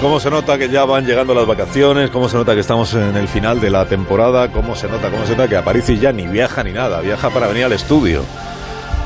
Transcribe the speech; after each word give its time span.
¿Cómo 0.00 0.20
se 0.20 0.30
nota 0.30 0.58
que 0.58 0.68
ya 0.68 0.84
van 0.84 1.06
llegando 1.06 1.32
las 1.32 1.46
vacaciones? 1.46 2.10
¿Cómo 2.10 2.28
se 2.28 2.36
nota 2.36 2.54
que 2.54 2.60
estamos 2.60 2.92
en 2.94 3.16
el 3.16 3.28
final 3.28 3.60
de 3.60 3.70
la 3.70 3.86
temporada? 3.86 4.50
¿Cómo 4.50 4.74
se 4.74 4.88
nota, 4.88 5.10
cómo 5.10 5.24
se 5.24 5.32
nota 5.32 5.48
que 5.48 5.56
Aparici 5.56 5.98
ya 5.98 6.12
ni 6.12 6.26
viaja 6.26 6.62
ni 6.64 6.72
nada? 6.72 7.00
Viaja 7.00 7.30
para 7.30 7.46
venir 7.46 7.64
al 7.64 7.72
estudio. 7.72 8.22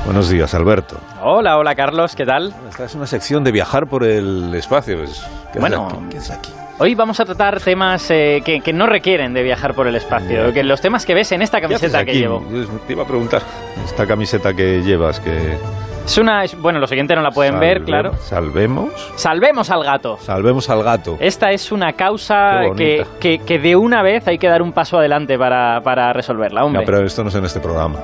Buenos 0.04 0.30
días, 0.30 0.52
Alberto. 0.54 0.98
Hola, 1.22 1.58
hola, 1.58 1.74
Carlos, 1.74 2.16
¿qué 2.16 2.24
tal? 2.24 2.54
Esta 2.68 2.86
es 2.86 2.94
una 2.94 3.06
sección 3.06 3.44
de 3.44 3.52
viajar 3.52 3.86
por 3.86 4.04
el 4.04 4.52
espacio. 4.54 4.96
Pues, 4.96 5.22
¿qué 5.52 5.60
Bueno, 5.60 5.86
haces 5.86 5.98
aquí? 5.98 6.06
¿Qué 6.10 6.18
haces 6.18 6.30
aquí? 6.30 6.52
Hoy 6.78 6.94
vamos 6.94 7.20
a 7.20 7.26
tratar 7.26 7.60
temas 7.60 8.10
eh, 8.10 8.42
que, 8.42 8.60
que 8.60 8.72
no 8.72 8.86
requieren 8.86 9.34
de 9.34 9.42
viajar 9.42 9.74
por 9.74 9.86
el 9.86 9.94
espacio, 9.96 10.52
que 10.52 10.64
los 10.64 10.80
temas 10.80 11.04
que 11.04 11.14
ves 11.14 11.30
en 11.32 11.42
esta 11.42 11.60
¿Qué 11.60 11.66
haces 11.66 11.92
camiseta 11.92 12.04
que 12.04 12.14
llevo. 12.18 12.42
Yo 12.50 12.66
Te 12.86 12.94
iba 12.94 13.02
a 13.04 13.06
preguntar. 13.06 13.42
Esta 13.84 14.06
camiseta 14.06 14.54
que 14.54 14.82
llevas, 14.82 15.20
que... 15.20 15.58
Es 16.04 16.18
una, 16.18 16.42
es- 16.44 16.60
bueno, 16.60 16.80
los 16.80 16.88
siguientes 16.90 17.16
no 17.16 17.22
la 17.22 17.30
pueden 17.30 17.60
ver, 17.60 17.82
claro. 17.84 18.12
Salvemos. 18.18 18.90
Salvemos 19.16 19.70
al 19.70 19.84
gato. 19.84 20.16
Salvemos 20.20 20.68
al 20.68 20.82
gato. 20.82 21.16
Esta 21.20 21.52
es 21.52 21.70
una 21.70 21.92
causa 21.92 22.62
que, 22.76 23.06
que, 23.20 23.38
que 23.40 23.58
de 23.58 23.76
una 23.76 24.02
vez 24.02 24.26
hay 24.26 24.38
que 24.38 24.48
dar 24.48 24.60
un 24.62 24.72
paso 24.72 24.98
adelante 24.98 25.38
para, 25.38 25.80
para 25.84 26.12
resolverla, 26.12 26.64
hombre. 26.64 26.82
No, 26.82 26.86
pero 26.86 27.04
esto 27.06 27.22
no 27.22 27.28
es 27.28 27.34
en 27.36 27.44
este 27.44 27.60
programa. 27.60 27.98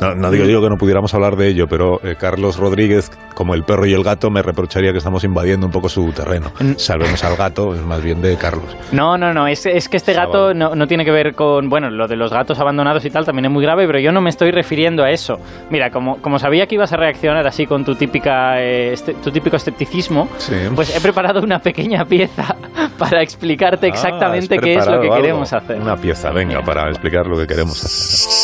No, 0.00 0.14
no 0.14 0.30
digo, 0.30 0.46
digo 0.46 0.62
que 0.62 0.68
no 0.70 0.76
pudiéramos 0.76 1.12
hablar 1.14 1.36
de 1.36 1.48
ello, 1.48 1.66
pero 1.68 2.00
eh, 2.04 2.16
Carlos 2.18 2.56
Rodríguez, 2.56 3.10
como 3.34 3.54
el 3.54 3.64
perro 3.64 3.86
y 3.86 3.92
el 3.92 4.02
gato, 4.02 4.30
me 4.30 4.42
reprocharía 4.42 4.92
que 4.92 4.98
estamos 4.98 5.24
invadiendo 5.24 5.66
un 5.66 5.72
poco 5.72 5.88
su 5.88 6.10
terreno. 6.12 6.52
Mm. 6.60 6.72
Salvemos 6.76 7.22
al 7.24 7.36
gato, 7.36 7.74
es 7.74 7.80
más 7.82 8.02
bien 8.02 8.20
de 8.22 8.36
Carlos. 8.36 8.76
No, 8.92 9.16
no, 9.18 9.32
no, 9.34 9.46
es, 9.46 9.66
es 9.66 9.88
que 9.88 9.96
este 9.96 10.12
gato 10.12 10.54
no, 10.54 10.74
no 10.74 10.86
tiene 10.86 11.04
que 11.04 11.10
ver 11.10 11.34
con, 11.34 11.68
bueno, 11.68 11.90
lo 11.90 12.06
de 12.08 12.16
los 12.16 12.30
gatos 12.32 12.58
abandonados 12.60 13.04
y 13.04 13.10
tal 13.10 13.24
también 13.24 13.46
es 13.46 13.50
muy 13.50 13.62
grave, 13.62 13.86
pero 13.86 13.98
yo 14.00 14.12
no 14.12 14.20
me 14.20 14.30
estoy 14.30 14.50
refiriendo 14.50 15.02
a 15.04 15.10
eso. 15.10 15.38
Mira, 15.70 15.90
como, 15.90 16.16
como 16.22 16.38
sabía 16.38 16.66
que 16.66 16.74
ibas 16.76 16.92
a 16.92 16.96
reaccionar 16.96 17.46
así 17.46 17.66
con 17.66 17.84
tu 17.84 17.94
típica, 17.94 18.60
eh, 18.60 18.92
este- 18.92 19.14
tu 19.14 19.30
típico 19.30 19.56
escepticismo, 19.56 20.28
Sí. 20.38 20.54
pues 20.74 20.96
he 20.96 21.00
preparado 21.00 21.40
una 21.40 21.58
pequeña 21.58 22.04
pieza 22.04 22.56
para 22.98 23.22
explicarte 23.22 23.86
Ah, 23.86 23.90
exactamente 23.90 24.56
has 24.56 24.60
qué 24.62 24.74
es 24.74 24.86
lo 24.86 25.00
que 25.00 25.06
algo. 25.08 25.16
queremos 25.16 25.52
hacer. 25.52 25.80
Una 25.80 25.96
pieza, 25.96 26.30
venga, 26.30 26.54
Mira. 26.60 26.64
para 26.64 26.88
explicar 26.88 27.26
lo 27.26 27.36
que 27.36 27.46
queremos 27.46 27.82
hacer. 27.84 28.39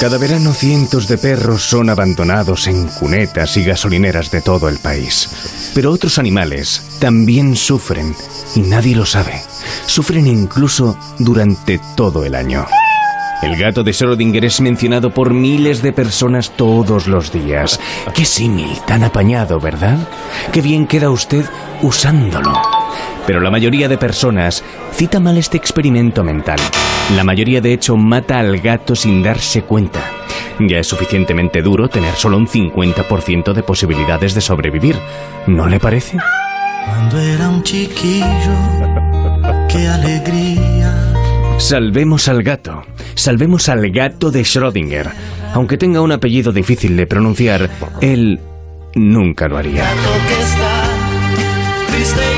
Cada 0.00 0.16
verano 0.16 0.54
cientos 0.54 1.08
de 1.08 1.18
perros 1.18 1.62
son 1.62 1.90
abandonados 1.90 2.68
en 2.68 2.86
cunetas 2.86 3.58
y 3.58 3.64
gasolineras 3.64 4.30
de 4.30 4.40
todo 4.40 4.70
el 4.70 4.78
país. 4.78 5.70
Pero 5.74 5.92
otros 5.92 6.18
animales 6.18 6.96
también 6.98 7.54
sufren 7.54 8.16
y 8.56 8.60
nadie 8.60 8.96
lo 8.96 9.04
sabe. 9.04 9.42
Sufren 9.84 10.26
incluso 10.26 10.96
durante 11.18 11.78
todo 11.96 12.24
el 12.24 12.34
año. 12.34 12.66
El 13.42 13.58
gato 13.58 13.84
de 13.84 13.90
Schrödinger 13.90 14.46
es 14.46 14.62
mencionado 14.62 15.12
por 15.12 15.34
miles 15.34 15.82
de 15.82 15.92
personas 15.92 16.56
todos 16.56 17.06
los 17.06 17.30
días. 17.30 17.78
Qué 18.14 18.24
símil 18.24 18.70
tan 18.86 19.04
apañado, 19.04 19.60
¿verdad? 19.60 19.98
Qué 20.50 20.62
bien 20.62 20.86
queda 20.86 21.10
usted 21.10 21.44
usándolo. 21.82 22.58
Pero 23.26 23.40
la 23.40 23.50
mayoría 23.50 23.86
de 23.86 23.98
personas 23.98 24.64
cita 24.94 25.20
mal 25.20 25.36
este 25.36 25.58
experimento 25.58 26.24
mental. 26.24 26.58
La 27.16 27.24
mayoría 27.24 27.60
de 27.60 27.72
hecho 27.72 27.96
mata 27.96 28.38
al 28.38 28.58
gato 28.58 28.94
sin 28.94 29.22
darse 29.22 29.62
cuenta. 29.62 30.00
Ya 30.60 30.78
es 30.78 30.86
suficientemente 30.86 31.62
duro 31.62 31.88
tener 31.88 32.14
solo 32.14 32.36
un 32.36 32.46
50% 32.46 33.52
de 33.52 33.62
posibilidades 33.62 34.34
de 34.34 34.40
sobrevivir. 34.40 34.96
¿No 35.46 35.66
le 35.66 35.80
parece? 35.80 36.18
Cuando 36.86 37.18
era 37.18 37.48
un 37.48 37.62
chiquillo, 37.62 38.26
qué 39.68 39.88
alegría. 39.88 41.12
Salvemos 41.58 42.28
al 42.28 42.42
gato. 42.42 42.82
Salvemos 43.14 43.68
al 43.68 43.90
gato 43.90 44.30
de 44.30 44.42
Schrödinger. 44.42 45.10
Aunque 45.52 45.76
tenga 45.76 46.00
un 46.00 46.12
apellido 46.12 46.52
difícil 46.52 46.96
de 46.96 47.06
pronunciar, 47.06 47.68
él 48.00 48.40
nunca 48.94 49.48
lo 49.48 49.58
haría. 49.58 49.82
Gato 49.84 50.12
que 50.28 50.42
está 50.42 50.90
triste 51.92 52.29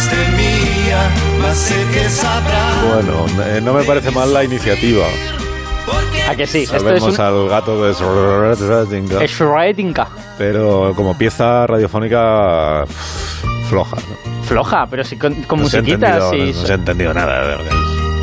fuiste 0.00 0.28
mía, 0.36 1.10
mas 1.40 1.56
sé 1.58 1.74
que 1.92 2.08
sabrá. 2.08 2.94
Bueno, 2.94 3.26
eh, 3.46 3.60
no 3.62 3.72
me 3.74 3.84
parece 3.84 4.10
mal 4.10 4.32
la 4.32 4.44
iniciativa. 4.44 5.04
¿A 6.28 6.34
que 6.36 6.46
sí? 6.46 6.62
Esto 6.62 6.90
es 6.94 7.02
un... 7.02 7.20
al 7.20 7.48
gato 7.48 7.84
de 7.84 7.92
Schrödinger, 7.92 9.26
Schrödinger. 9.28 10.06
pero 10.38 10.92
como 10.94 11.16
pieza 11.18 11.66
radiofónica 11.66 12.84
pff, 12.86 13.68
floja. 13.68 13.96
¿no? 13.96 14.44
Floja, 14.44 14.86
pero 14.88 15.04
sí 15.04 15.16
con, 15.16 15.34
con 15.42 15.60
No 15.60 15.68
se 15.68 15.80
musiquita, 15.82 16.18
entendido- 16.18 16.30
sí. 16.30 16.52
No, 16.60 16.66
se 16.66 16.72
ha 16.72 16.76
entendido 16.76 17.14
nada. 17.14 17.40
de 17.42 17.46
verdad. 17.48 17.72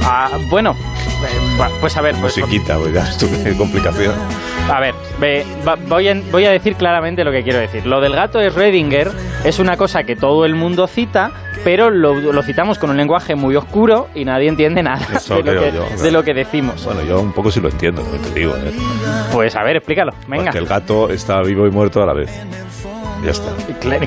Ah, 0.04 0.30
bueno, 0.50 0.72
eh, 0.72 1.68
pues 1.82 1.98
a 1.98 2.02
ver, 2.02 2.16
pues, 2.22 2.38
Musiquita, 2.38 2.78
pues 2.78 3.18
qué 3.44 3.58
complicación. 3.58 4.14
A 4.72 4.80
ver, 4.80 4.96
voy, 5.20 6.08
a, 6.08 6.16
voy 6.32 6.46
a 6.46 6.52
decir 6.52 6.76
claramente 6.76 7.24
lo 7.26 7.32
que 7.32 7.44
quiero 7.44 7.60
decir. 7.60 7.86
Lo 7.86 8.00
del 8.00 8.14
gato 8.14 8.40
de 8.40 8.52
Schrödinger 8.52 9.12
es 9.44 9.60
una 9.60 9.76
cosa 9.76 10.04
que 10.04 10.16
todo 10.16 10.46
el 10.46 10.56
mundo 10.56 10.88
cita, 10.88 11.32
pero 11.68 11.90
lo, 11.90 12.14
lo 12.16 12.44
citamos 12.44 12.80
con 12.80 12.92
un 12.92 12.96
lenguaje 12.96 13.36
muy 13.36 13.54
oscuro 13.58 14.08
y 14.16 14.24
nadie 14.24 14.48
entiende 14.48 14.82
nada 14.82 15.06
de 15.06 15.36
lo, 15.36 15.44
que, 15.44 15.52
yo, 15.54 15.62
de 15.62 15.72
claro. 15.98 16.12
lo 16.12 16.24
que 16.24 16.34
decimos. 16.34 16.86
Bueno, 16.86 17.02
yo 17.04 17.20
un 17.20 17.34
poco 17.34 17.52
sí 17.52 17.60
lo 17.60 17.68
entiendo, 17.68 18.04
también 18.04 18.24
te 18.24 18.40
digo. 18.40 18.56
¿eh? 18.56 18.72
Pues 19.34 19.54
a 19.54 19.64
ver, 19.64 19.76
explícalo, 19.76 20.14
venga. 20.30 20.46
Porque 20.46 20.60
el 20.60 20.66
gato 20.66 21.10
está 21.10 21.42
vivo 21.42 21.68
y 21.68 21.70
muerto 21.70 22.02
a 22.02 22.06
la 22.06 22.14
vez. 22.14 22.32
Ya 23.22 23.32
está. 23.32 23.52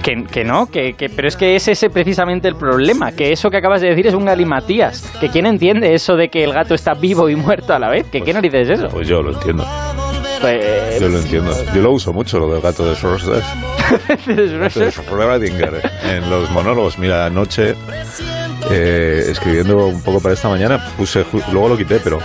Que, 0.01 0.25
que 0.25 0.43
no, 0.43 0.71
que, 0.71 0.95
que- 0.95 1.11
pero 1.11 1.29
es 1.29 1.37
que 1.37 1.55
es 1.55 1.69
ese 1.69 1.91
precisamente 1.91 2.49
el 2.49 2.57
problema, 2.57 3.13
que 3.13 3.31
eso 3.31 3.51
que 3.51 3.59
acabas 3.59 3.83
de 3.83 3.89
decir 3.89 4.07
es 4.07 4.15
un 4.15 4.25
galimatías, 4.25 5.03
que 5.21 5.29
quién 5.29 5.45
entiende 5.45 5.93
eso 5.93 6.17
de 6.17 6.31
que 6.31 6.43
el 6.43 6.55
gato 6.55 6.75
está 6.75 6.95
vivo 6.95 7.29
y 7.29 7.37
muerto 7.37 7.75
a 7.75 7.79
la 7.79 7.91
vez, 7.91 8.07
que 8.07 8.23
qué 8.23 8.33
narices 8.33 8.71
es 8.71 8.79
eso. 8.79 8.89
Pues 8.89 9.07
yo 9.07 9.21
lo 9.21 9.33
entiendo. 9.35 9.67
Pues- 10.41 10.99
Yo 10.99 11.09
lo 11.11 11.19
entiendo. 11.19 11.53
Yo 11.75 11.83
lo 11.83 11.93
uso 11.93 12.15
mucho, 12.15 12.39
lo 12.39 12.51
del 12.55 12.63
gato 12.63 12.87
de 12.87 12.95
Schrödinger. 12.95 13.43
Gato 13.91 14.81
de 14.81 14.91
Schrödinger. 14.93 15.91
En 16.05 16.31
los 16.31 16.51
monólogos, 16.51 16.99
mira, 16.99 17.27
anoche, 17.27 17.75
eh, 18.71 19.27
escribiendo 19.29 19.87
un 19.87 20.03
poco 20.03 20.21
para 20.21 20.35
esta 20.35 20.49
mañana, 20.49 20.85
puse, 20.97 21.25
luego 21.53 21.69
lo 21.71 21.77
quité, 21.77 21.99
pero 22.01 22.19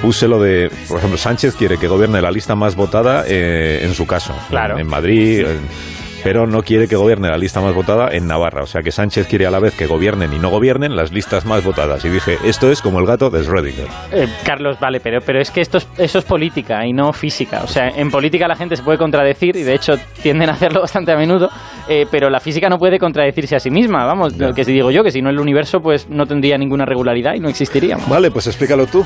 puse 0.00 0.26
lo 0.28 0.40
de, 0.40 0.70
por 0.88 0.98
ejemplo, 0.98 1.18
Sánchez 1.18 1.54
quiere 1.54 1.78
que 1.78 1.88
gobierne 1.88 2.20
la 2.22 2.30
lista 2.30 2.54
más 2.54 2.74
votada 2.74 3.24
eh, 3.26 3.80
en 3.82 3.94
su 3.94 4.06
caso. 4.06 4.34
Claro. 4.48 4.74
En, 4.74 4.80
en 4.80 4.86
Madrid. 4.88 5.40
en- 5.46 5.91
pero 6.22 6.46
no 6.46 6.62
quiere 6.62 6.88
que 6.88 6.96
gobierne 6.96 7.28
la 7.28 7.36
lista 7.36 7.60
más 7.60 7.74
votada 7.74 8.08
en 8.12 8.26
Navarra. 8.26 8.62
O 8.62 8.66
sea 8.66 8.82
que 8.82 8.90
Sánchez 8.92 9.26
quiere 9.26 9.46
a 9.46 9.50
la 9.50 9.58
vez 9.60 9.74
que 9.74 9.86
gobiernen 9.86 10.32
y 10.32 10.38
no 10.38 10.50
gobiernen 10.50 10.94
las 10.96 11.12
listas 11.12 11.44
más 11.44 11.64
votadas. 11.64 12.04
Y 12.04 12.08
dije, 12.10 12.38
esto 12.44 12.70
es 12.70 12.80
como 12.82 12.98
el 13.00 13.06
gato 13.06 13.30
de 13.30 13.40
Schrödinger. 13.40 13.88
Eh, 14.12 14.28
Carlos, 14.44 14.78
vale, 14.80 15.00
pero, 15.00 15.20
pero 15.24 15.40
es 15.40 15.50
que 15.50 15.60
esto 15.60 15.78
es, 15.78 15.88
eso 15.98 16.18
es 16.18 16.24
política 16.24 16.86
y 16.86 16.92
no 16.92 17.12
física. 17.12 17.62
O 17.64 17.66
sea, 17.66 17.88
en 17.88 18.10
política 18.10 18.46
la 18.48 18.56
gente 18.56 18.76
se 18.76 18.82
puede 18.82 18.98
contradecir 18.98 19.56
y 19.56 19.62
de 19.62 19.74
hecho 19.74 19.94
tienden 20.22 20.50
a 20.50 20.52
hacerlo 20.52 20.80
bastante 20.82 21.12
a 21.12 21.16
menudo, 21.16 21.48
eh, 21.88 22.06
pero 22.10 22.30
la 22.30 22.40
física 22.40 22.68
no 22.68 22.78
puede 22.78 22.98
contradecirse 22.98 23.56
a 23.56 23.60
sí 23.60 23.70
misma. 23.70 24.04
Vamos, 24.04 24.36
Ya. 24.36 24.48
lo 24.48 24.54
que 24.54 24.64
si 24.64 24.72
digo 24.72 24.90
yo, 24.90 25.02
que 25.02 25.10
si 25.10 25.20
no 25.22 25.30
el 25.30 25.38
universo 25.38 25.80
pues 25.80 26.08
no 26.08 26.26
tendría 26.26 26.56
ninguna 26.58 26.84
regularidad 26.84 27.34
y 27.34 27.40
no 27.40 27.48
existiríamos. 27.48 28.08
Vale, 28.08 28.30
pues 28.30 28.46
explícalo 28.46 28.86
tú. 28.86 29.04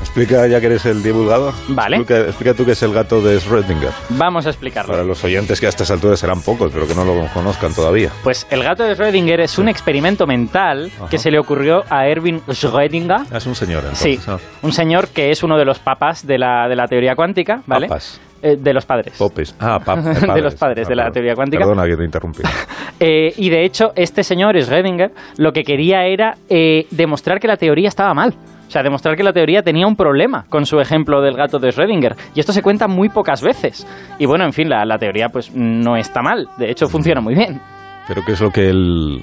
Explica 0.00 0.46
ya 0.46 0.60
que 0.60 0.66
eres 0.66 0.86
el 0.86 1.02
divulgador. 1.02 1.52
Vale. 1.68 1.96
Explica, 1.96 2.20
explica 2.22 2.54
tú 2.54 2.64
qué 2.64 2.72
es 2.72 2.82
el 2.82 2.92
gato 2.92 3.20
de 3.20 3.38
Schrödinger. 3.38 3.90
Vamos 4.10 4.46
a 4.46 4.50
explicarlo. 4.50 4.92
Para 4.92 5.04
los 5.04 5.22
oyentes 5.24 5.60
que 5.60 5.66
a 5.66 5.68
estas 5.68 5.90
alturas 5.90 6.18
serán 6.20 6.40
pocos, 6.42 6.70
pero 6.72 6.86
que 6.86 6.94
no 6.94 7.04
lo 7.04 7.26
conozcan 7.34 7.74
todavía. 7.74 8.10
Pues 8.22 8.46
el 8.50 8.62
gato 8.62 8.84
de 8.84 8.96
Schrödinger 8.96 9.40
es 9.40 9.58
un 9.58 9.68
experimento 9.68 10.26
mental 10.26 10.90
Ajá. 10.96 11.08
que 11.08 11.18
se 11.18 11.30
le 11.30 11.38
ocurrió 11.38 11.84
a 11.90 12.06
Erwin 12.06 12.40
Schrödinger. 12.46 13.26
Ah, 13.30 13.36
Es 13.36 13.46
un 13.46 13.54
señor, 13.54 13.82
Sí, 13.94 14.12
entonces. 14.14 14.26
¿no? 14.62 14.66
un 14.68 14.72
señor 14.72 15.08
que 15.08 15.30
es 15.30 15.42
uno 15.42 15.58
de 15.58 15.64
los 15.64 15.78
papas 15.80 16.26
de 16.26 16.38
la, 16.38 16.68
de 16.68 16.76
la 16.76 16.86
teoría 16.86 17.14
cuántica, 17.14 17.62
¿vale? 17.66 17.88
Papas. 17.88 18.20
Eh, 18.42 18.56
de 18.58 18.72
los 18.74 18.84
padres. 18.86 19.14
Popes. 19.18 19.54
Ah, 19.60 19.80
pap- 19.84 20.02
De 20.34 20.40
los 20.42 20.54
padres 20.54 20.86
de 20.88 20.94
la 20.94 21.04
perdón. 21.04 21.12
teoría 21.14 21.34
cuántica. 21.34 21.64
Perdona 21.64 21.86
que 21.86 21.96
te 21.96 22.04
interrumpí. 22.04 22.42
Eh, 22.98 23.34
y 23.36 23.50
de 23.50 23.62
hecho, 23.66 23.92
este 23.94 24.24
señor, 24.24 24.56
Schrödinger, 24.56 25.10
lo 25.36 25.52
que 25.52 25.64
quería 25.64 26.06
era 26.06 26.38
eh, 26.48 26.86
demostrar 26.90 27.38
que 27.38 27.46
la 27.46 27.58
teoría 27.58 27.88
estaba 27.88 28.14
mal. 28.14 28.32
O 28.66 28.70
sea, 28.70 28.82
demostrar 28.82 29.16
que 29.16 29.22
la 29.22 29.32
teoría 29.32 29.62
tenía 29.62 29.86
un 29.86 29.96
problema 29.96 30.44
con 30.48 30.66
su 30.66 30.80
ejemplo 30.80 31.20
del 31.22 31.36
gato 31.36 31.58
de 31.58 31.68
Schrödinger. 31.68 32.16
Y 32.34 32.40
esto 32.40 32.52
se 32.52 32.62
cuenta 32.62 32.88
muy 32.88 33.08
pocas 33.08 33.40
veces. 33.42 33.86
Y 34.18 34.26
bueno, 34.26 34.44
en 34.44 34.52
fin, 34.52 34.68
la, 34.68 34.84
la 34.84 34.98
teoría 34.98 35.28
pues 35.28 35.54
no 35.54 35.96
está 35.96 36.20
mal. 36.22 36.48
De 36.58 36.70
hecho, 36.70 36.88
funciona 36.88 37.20
muy 37.20 37.34
bien. 37.34 37.60
Pero 38.08 38.22
¿qué 38.24 38.32
es 38.32 38.40
lo 38.40 38.50
que 38.50 38.68
él, 38.68 39.22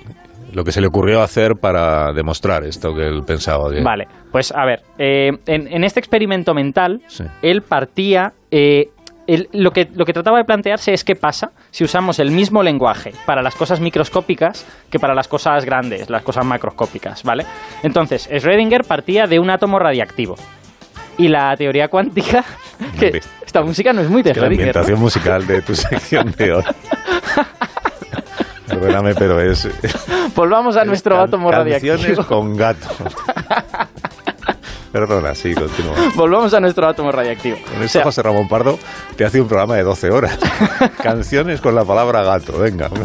lo 0.54 0.64
que 0.64 0.72
se 0.72 0.80
le 0.82 0.88
ocurrió 0.88 1.22
hacer 1.22 1.54
para 1.60 2.14
demostrar 2.14 2.64
esto 2.64 2.94
que 2.96 3.06
él 3.08 3.22
pensaba? 3.26 3.70
que- 3.70 3.82
Vale, 3.84 4.08
pues 4.32 4.52
a 4.56 4.66
ver, 4.66 4.82
eh, 4.98 5.32
en, 5.46 5.68
en 5.68 5.84
este 5.84 6.00
experimento 6.00 6.54
mental, 6.54 7.02
Sí. 7.08 7.24
él 7.42 7.62
partía... 7.62 8.32
eh, 8.52 8.90
él- 9.28 9.50
lo, 9.54 9.72
que, 9.72 9.90
lo 9.94 10.06
que 10.06 10.14
trataba 10.14 10.38
de 10.38 10.46
plantearse 10.46 10.94
es 10.94 11.04
qué 11.04 11.16
pasa 11.16 11.52
si 11.72 11.84
usamos 11.84 12.20
el 12.20 12.32
mismo 12.32 12.62
lenguaje 12.64 13.14
para 13.26 13.42
las 13.42 13.56
cosas 13.56 13.80
microscópicas 13.80 14.66
que 14.90 15.00
para 15.00 15.14
las 15.16 15.28
cosas 15.28 15.66
grandes, 15.66 16.10
las 16.10 16.24
cosas 16.24 16.46
macroscópicas, 16.46 17.24
¿vale? 17.24 17.46
Entonces, 17.84 18.30
Schrödinger 18.30 18.84
partía 18.86 19.26
de 19.28 19.40
un 19.40 19.50
átomo 19.50 19.80
radiactivo. 19.80 20.36
Y 21.18 21.28
la 21.28 21.56
teoría 21.56 21.88
cuántica... 21.90 22.44
Que 23.00 23.22
esta 23.46 23.62
música 23.62 23.94
no 23.94 24.02
es 24.02 24.10
muy 24.10 24.24
de 24.24 24.34
Que 24.34 24.40
la 24.40 24.48
Schrödinger, 24.48 24.50
¿no? 24.50 24.62
ambientación 24.62 25.00
musical 25.00 25.46
de 25.48 25.62
tu 25.62 25.76
sección 25.76 26.34
de 26.38 26.54
hoy. 26.54 26.64
Perdóname, 28.68 29.14
pero 29.14 29.40
es. 29.42 29.68
Volvamos 30.36 30.76
a 30.78 30.86
nuestro 30.86 31.20
átomo 31.20 31.50
Canciones 31.52 31.84
radiactivo. 31.84 32.26
con 32.26 32.56
gato. 32.56 32.88
Perdona, 34.94 35.34
sí, 35.34 35.56
continúa. 35.56 35.96
Volvamos 36.16 36.54
a 36.54 36.60
nuestro 36.60 36.88
átomo 36.88 37.12
radiactivo. 37.12 37.58
Con 37.74 37.82
esto 37.82 38.00
José 38.04 38.22
Ramón 38.22 38.48
Pardo 38.48 38.78
te 39.18 39.26
hace 39.26 39.42
un 39.42 39.48
programa 39.48 39.76
de 39.76 39.82
12 39.82 40.12
horas. 40.12 40.38
Canciones 41.02 41.62
con 41.62 41.74
la 41.74 41.84
palabra 41.84 42.22
gato, 42.22 42.60
venga. 42.60 42.90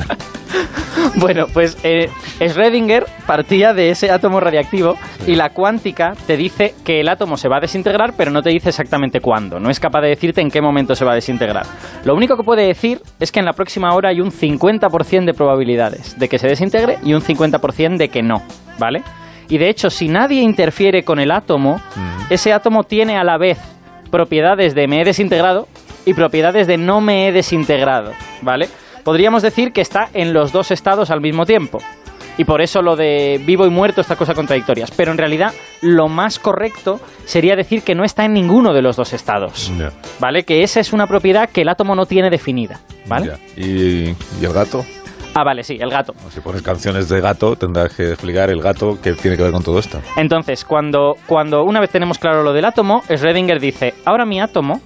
Bueno, 1.14 1.46
pues 1.52 1.76
eh, 1.84 2.10
Schrödinger 2.38 3.04
partía 3.26 3.72
de 3.72 3.90
ese 3.90 4.10
átomo 4.10 4.40
radiactivo 4.40 4.96
y 5.26 5.36
la 5.36 5.50
cuántica 5.50 6.12
te 6.26 6.36
dice 6.36 6.74
que 6.84 7.00
el 7.00 7.08
átomo 7.08 7.36
se 7.36 7.48
va 7.48 7.56
a 7.56 7.60
desintegrar, 7.60 8.14
pero 8.16 8.30
no 8.30 8.42
te 8.42 8.50
dice 8.50 8.68
exactamente 8.68 9.20
cuándo. 9.20 9.58
No 9.58 9.70
es 9.70 9.80
capaz 9.80 10.02
de 10.02 10.08
decirte 10.08 10.40
en 10.40 10.50
qué 10.50 10.60
momento 10.60 10.94
se 10.94 11.04
va 11.04 11.12
a 11.12 11.14
desintegrar. 11.14 11.66
Lo 12.04 12.14
único 12.14 12.36
que 12.36 12.42
puede 12.42 12.66
decir 12.66 13.00
es 13.20 13.32
que 13.32 13.38
en 13.38 13.46
la 13.46 13.52
próxima 13.52 13.94
hora 13.94 14.10
hay 14.10 14.20
un 14.20 14.30
50% 14.30 15.24
de 15.24 15.34
probabilidades 15.34 16.18
de 16.18 16.28
que 16.28 16.38
se 16.38 16.48
desintegre 16.48 16.98
y 17.02 17.14
un 17.14 17.22
50% 17.22 17.96
de 17.96 18.08
que 18.08 18.22
no, 18.22 18.42
¿vale? 18.78 19.02
Y 19.48 19.58
de 19.58 19.68
hecho, 19.70 19.88
si 19.90 20.08
nadie 20.08 20.42
interfiere 20.42 21.04
con 21.04 21.18
el 21.18 21.30
átomo, 21.30 21.80
Mm. 21.96 22.32
ese 22.32 22.52
átomo 22.52 22.84
tiene 22.84 23.16
a 23.16 23.24
la 23.24 23.38
vez 23.38 23.58
propiedades 24.10 24.74
de 24.74 24.86
me 24.88 25.00
he 25.00 25.04
desintegrado 25.04 25.68
y 26.04 26.14
propiedades 26.14 26.66
de 26.66 26.76
no 26.78 27.00
me 27.00 27.28
he 27.28 27.32
desintegrado, 27.32 28.12
¿vale? 28.42 28.68
Podríamos 29.04 29.42
decir 29.42 29.72
que 29.72 29.80
está 29.80 30.08
en 30.14 30.32
los 30.32 30.52
dos 30.52 30.70
estados 30.70 31.10
al 31.10 31.20
mismo 31.20 31.46
tiempo. 31.46 31.78
Y 32.36 32.44
por 32.44 32.60
eso 32.62 32.82
lo 32.82 32.94
de 32.94 33.40
vivo 33.44 33.66
y 33.66 33.70
muerto, 33.70 34.00
estas 34.00 34.16
cosas 34.16 34.36
contradictorias. 34.36 34.92
Pero 34.92 35.10
en 35.10 35.18
realidad, 35.18 35.52
lo 35.82 36.06
más 36.08 36.38
correcto 36.38 37.00
sería 37.24 37.56
decir 37.56 37.82
que 37.82 37.96
no 37.96 38.04
está 38.04 38.24
en 38.24 38.32
ninguno 38.32 38.72
de 38.72 38.80
los 38.80 38.94
dos 38.96 39.12
estados. 39.12 39.72
¿Vale? 40.20 40.44
Que 40.44 40.62
esa 40.62 40.78
es 40.78 40.92
una 40.92 41.08
propiedad 41.08 41.48
que 41.50 41.62
el 41.62 41.68
átomo 41.68 41.96
no 41.96 42.06
tiene 42.06 42.30
definida. 42.30 42.78
¿Vale? 43.06 43.32
¿Y, 43.56 44.10
y 44.40 44.44
el 44.44 44.52
gato? 44.52 44.84
Ah, 45.34 45.44
vale, 45.44 45.62
sí, 45.62 45.76
el 45.80 45.90
gato. 45.90 46.14
Si 46.30 46.40
pones 46.40 46.62
canciones 46.62 47.08
de 47.08 47.20
gato, 47.20 47.56
tendrás 47.56 47.94
que 47.94 48.08
explicar 48.10 48.50
el 48.50 48.60
gato 48.60 48.98
que 49.00 49.12
tiene 49.12 49.36
que 49.36 49.42
ver 49.42 49.52
con 49.52 49.62
todo 49.62 49.78
esto. 49.78 50.00
Entonces, 50.16 50.64
cuando, 50.64 51.14
cuando 51.26 51.64
una 51.64 51.80
vez 51.80 51.90
tenemos 51.90 52.18
claro 52.18 52.42
lo 52.42 52.52
del 52.52 52.64
átomo, 52.64 53.02
Schrödinger 53.02 53.60
dice, 53.60 53.94
ahora 54.04 54.24
mi 54.24 54.40
átomo, 54.40 54.80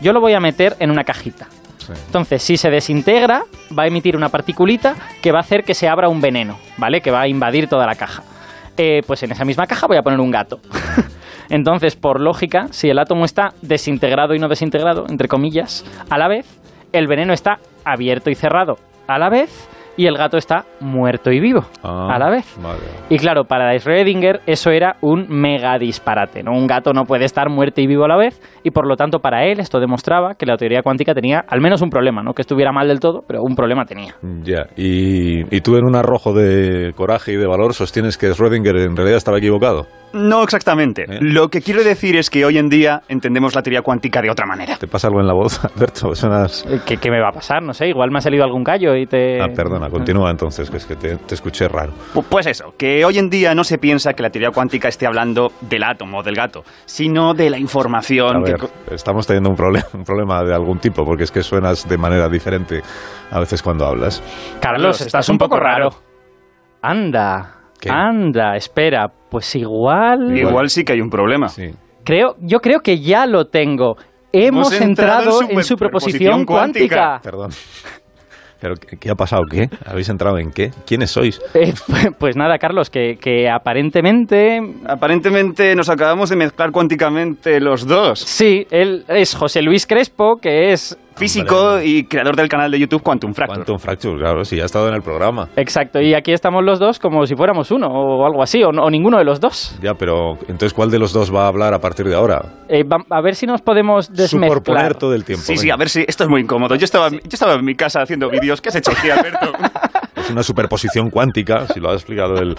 yo 0.00 0.12
lo 0.12 0.20
voy 0.20 0.32
a 0.32 0.40
meter 0.40 0.76
en 0.78 0.90
una 0.90 1.04
cajita. 1.04 1.48
Sí. 1.78 1.92
Entonces, 2.06 2.42
si 2.42 2.56
se 2.56 2.70
desintegra, 2.70 3.42
va 3.76 3.82
a 3.82 3.86
emitir 3.86 4.16
una 4.16 4.28
particulita 4.28 4.94
que 5.20 5.32
va 5.32 5.38
a 5.38 5.42
hacer 5.42 5.64
que 5.64 5.74
se 5.74 5.88
abra 5.88 6.08
un 6.08 6.20
veneno, 6.20 6.58
¿vale? 6.78 7.00
Que 7.00 7.10
va 7.10 7.22
a 7.22 7.28
invadir 7.28 7.68
toda 7.68 7.86
la 7.86 7.94
caja. 7.94 8.22
Eh, 8.76 9.02
pues 9.06 9.22
en 9.22 9.32
esa 9.32 9.44
misma 9.44 9.66
caja 9.66 9.86
voy 9.86 9.98
a 9.98 10.02
poner 10.02 10.20
un 10.20 10.30
gato. 10.30 10.60
Entonces, 11.50 11.96
por 11.96 12.20
lógica, 12.20 12.68
si 12.70 12.88
el 12.88 12.98
átomo 12.98 13.24
está 13.24 13.50
desintegrado 13.60 14.34
y 14.34 14.38
no 14.38 14.48
desintegrado, 14.48 15.04
entre 15.08 15.28
comillas, 15.28 15.84
a 16.08 16.16
la 16.16 16.28
vez, 16.28 16.46
el 16.92 17.06
veneno 17.06 17.32
está 17.32 17.58
abierto 17.84 18.30
y 18.30 18.34
cerrado 18.34 18.76
a 19.06 19.18
la 19.18 19.28
vez, 19.28 19.68
y 20.00 20.06
el 20.06 20.16
gato 20.16 20.38
está 20.38 20.64
muerto 20.80 21.30
y 21.30 21.40
vivo 21.40 21.60
Ah, 21.82 22.14
a 22.14 22.18
la 22.18 22.30
vez. 22.30 22.56
Vale. 22.62 22.78
Y 23.10 23.18
claro, 23.18 23.44
para 23.44 23.74
Schrödinger 23.74 24.40
eso 24.46 24.70
era 24.70 24.96
un 25.02 25.26
mega 25.28 25.78
disparate, 25.78 26.42
¿no? 26.42 26.52
Un 26.52 26.66
gato 26.66 26.92
no 26.94 27.04
puede 27.04 27.26
estar 27.26 27.50
muerto 27.50 27.82
y 27.82 27.86
vivo 27.86 28.04
a 28.04 28.08
la 28.08 28.16
vez, 28.16 28.40
y 28.62 28.70
por 28.70 28.86
lo 28.86 28.96
tanto 28.96 29.18
para 29.18 29.44
él 29.44 29.60
esto 29.60 29.78
demostraba 29.78 30.36
que 30.36 30.46
la 30.46 30.56
teoría 30.56 30.80
cuántica 30.82 31.12
tenía 31.12 31.44
al 31.46 31.60
menos 31.60 31.82
un 31.82 31.90
problema, 31.90 32.22
¿no? 32.22 32.32
Que 32.32 32.40
estuviera 32.40 32.72
mal 32.72 32.88
del 32.88 32.98
todo, 32.98 33.22
pero 33.28 33.42
un 33.42 33.54
problema 33.54 33.84
tenía. 33.84 34.14
Ya, 34.42 34.66
y, 34.76 35.54
y 35.54 35.60
tú 35.60 35.76
en 35.76 35.84
un 35.84 35.96
arrojo 35.96 36.32
de 36.32 36.92
coraje 36.94 37.32
y 37.32 37.36
de 37.36 37.46
valor 37.46 37.74
sostienes 37.74 38.16
que 38.16 38.30
Schrödinger 38.30 38.86
en 38.86 38.96
realidad 38.96 39.18
estaba 39.18 39.36
equivocado. 39.36 39.86
No 40.12 40.42
exactamente. 40.42 41.04
¿Eh? 41.08 41.18
Lo 41.20 41.48
que 41.48 41.60
quiero 41.62 41.84
decir 41.84 42.16
es 42.16 42.30
que 42.30 42.44
hoy 42.44 42.58
en 42.58 42.68
día 42.68 43.02
entendemos 43.08 43.54
la 43.54 43.62
teoría 43.62 43.82
cuántica 43.82 44.20
de 44.20 44.30
otra 44.30 44.44
manera. 44.46 44.76
¿Te 44.76 44.86
pasa 44.88 45.06
algo 45.08 45.20
en 45.20 45.26
la 45.26 45.32
voz, 45.34 45.64
Alberto? 45.76 46.14
Suenas... 46.14 46.64
Eh, 46.68 46.80
¿Qué, 46.84 46.96
qué 46.96 47.10
me 47.10 47.20
va 47.20 47.28
a 47.28 47.32
pasar? 47.32 47.62
No 47.62 47.72
sé, 47.74 47.88
igual 47.88 48.10
me 48.10 48.18
ha 48.18 48.20
salido 48.20 48.42
algún 48.44 48.64
callo 48.64 48.96
y 48.96 49.06
te... 49.06 49.40
Ah, 49.40 49.48
perdona, 49.54 49.88
continúa 49.88 50.30
entonces, 50.30 50.70
que 50.70 50.78
es 50.78 50.86
que 50.86 50.96
te, 50.96 51.16
te 51.16 51.34
escuché 51.34 51.68
raro. 51.68 51.92
Pu- 52.14 52.24
Pues 52.28 52.46
eso, 52.46 52.74
que 52.76 53.04
hoy 53.04 53.18
en 53.18 53.30
día 53.30 53.54
no 53.54 53.62
se 53.64 53.78
piensa 53.78 54.12
que 54.14 54.22
la 54.22 54.30
teoría 54.30 54.50
cuántica 54.50 54.88
esté 54.88 55.06
hablando 55.06 55.52
del 55.60 55.84
átomo 55.84 56.18
o 56.18 56.22
del 56.22 56.34
gato, 56.34 56.64
sino 56.86 57.34
de 57.34 57.50
la 57.50 57.58
información 57.58 58.42
ver, 58.42 58.56
estamos 58.90 59.26
teniendo 59.26 59.50
un 59.50 59.56
problema, 59.56 59.86
un 59.94 60.04
problema 60.04 60.42
de 60.42 60.54
algún 60.54 60.78
tipo, 60.78 61.04
porque 61.04 61.24
es 61.24 61.30
que 61.30 61.42
suenas 61.42 61.88
de 61.88 61.96
manera 61.98 62.28
diferente 62.28 62.82
a 63.30 63.38
veces 63.40 63.62
cuando 63.62 63.86
hablas. 63.86 64.22
Carlos, 64.60 65.00
estás 65.00 65.28
un 65.28 65.38
poco 65.38 65.58
raro. 65.58 65.90
Anda, 66.82 67.59
¿Qué? 67.80 67.88
anda, 67.90 68.56
espera, 68.56 69.08
pues 69.30 69.54
igual... 69.56 70.36
Igual 70.36 70.68
sí 70.68 70.84
que 70.84 70.92
hay 70.92 71.00
un 71.00 71.10
problema. 71.10 71.48
Sí. 71.48 71.70
Creo, 72.04 72.34
yo 72.40 72.58
creo 72.60 72.80
que 72.80 73.00
ya 73.00 73.26
lo 73.26 73.46
tengo. 73.46 73.96
Hemos, 74.32 74.72
Hemos 74.72 74.80
entrado 74.80 75.20
entrado 75.20 75.42
en 75.42 75.58
en 75.58 75.64
superposición 75.64 75.64
superposición 75.64 76.44
cuántica. 76.44 76.96
cuántica. 76.96 77.20
Perdón. 77.22 77.50
¿Pero 78.60 78.74
qué, 78.74 78.96
qué 78.98 79.10
ha 79.10 79.14
pasado? 79.14 79.42
¿Qué? 79.50 79.68
¿Habéis 79.86 80.08
entrado 80.10 80.38
en 80.38 80.50
qué? 80.50 80.70
¿Quiénes 80.86 81.10
sois? 81.10 81.40
Eh, 81.54 81.72
pues 82.18 82.36
nada, 82.36 82.58
Carlos, 82.58 82.90
que, 82.90 83.16
que 83.16 83.48
aparentemente... 83.48 84.60
Aparentemente 84.86 85.74
nos 85.74 85.88
acabamos 85.88 86.28
de 86.28 86.36
mezclar 86.36 86.70
cuánticamente 86.70 87.58
los 87.60 87.86
dos. 87.86 88.20
Sí, 88.20 88.66
él 88.70 89.04
es 89.08 89.34
José 89.34 89.62
Luis 89.62 89.86
Crespo, 89.86 90.36
que 90.40 90.72
es... 90.72 90.98
Físico 91.20 91.80
y 91.82 92.04
creador 92.04 92.34
del 92.34 92.48
canal 92.48 92.70
de 92.70 92.78
YouTube 92.78 93.02
Quantum 93.02 93.32
Fracture. 93.34 93.58
Quantum 93.60 93.78
Fracture, 93.78 94.16
claro, 94.18 94.44
sí, 94.44 94.58
ha 94.60 94.64
estado 94.64 94.88
en 94.88 94.94
el 94.94 95.02
programa. 95.02 95.48
Exacto, 95.56 96.00
y 96.00 96.14
aquí 96.14 96.32
estamos 96.32 96.64
los 96.64 96.78
dos 96.78 96.98
como 96.98 97.26
si 97.26 97.36
fuéramos 97.36 97.70
uno 97.70 97.88
o 97.88 98.26
algo 98.26 98.42
así, 98.42 98.62
o, 98.64 98.72
no- 98.72 98.84
o 98.84 98.90
ninguno 98.90 99.18
de 99.18 99.24
los 99.24 99.38
dos. 99.40 99.78
Ya, 99.82 99.94
pero 99.94 100.38
entonces, 100.48 100.72
¿cuál 100.72 100.90
de 100.90 100.98
los 100.98 101.12
dos 101.12 101.32
va 101.34 101.44
a 101.44 101.48
hablar 101.48 101.74
a 101.74 101.78
partir 101.78 102.06
de 102.06 102.14
ahora? 102.14 102.42
Eh, 102.68 102.82
va- 102.84 103.04
a 103.10 103.20
ver 103.20 103.34
si 103.34 103.46
nos 103.46 103.60
podemos 103.60 104.06
Superponer 104.06 104.28
desmezclar. 104.50 104.94
todo 104.96 105.14
el 105.14 105.24
tiempo. 105.24 105.44
Sí, 105.44 105.56
sí, 105.56 105.70
a 105.70 105.76
ver 105.76 105.88
si 105.90 106.04
esto 106.08 106.24
es 106.24 106.30
muy 106.30 106.40
incómodo. 106.40 106.74
Yo 106.74 106.84
estaba, 106.84 107.10
yo 107.10 107.18
estaba 107.30 107.54
en 107.54 107.64
mi 107.64 107.74
casa 107.74 108.00
haciendo 108.02 108.28
vídeos. 108.30 108.60
¿Qué 108.60 108.70
has 108.70 108.76
hecho 108.76 108.90
aquí, 108.92 109.10
Alberto? 109.10 109.52
Es 110.16 110.28
una 110.30 110.42
superposición 110.42 111.08
cuántica, 111.10 111.66
si 111.66 111.80
lo 111.80 111.90
ha 111.90 111.94
explicado 111.94 112.36
él, 112.36 112.54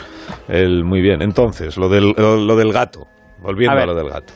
él 0.47 0.83
muy 0.83 0.99
bien. 0.99 1.21
Entonces, 1.21 1.77
lo 1.77 1.89
del, 1.89 2.11
lo, 2.17 2.35
lo 2.37 2.55
del 2.55 2.73
gato, 2.73 3.07
volviendo 3.39 3.77
A 3.77 3.83
a, 3.83 3.85
lo 3.85 3.93
del 3.93 4.09
gato. 4.09 4.33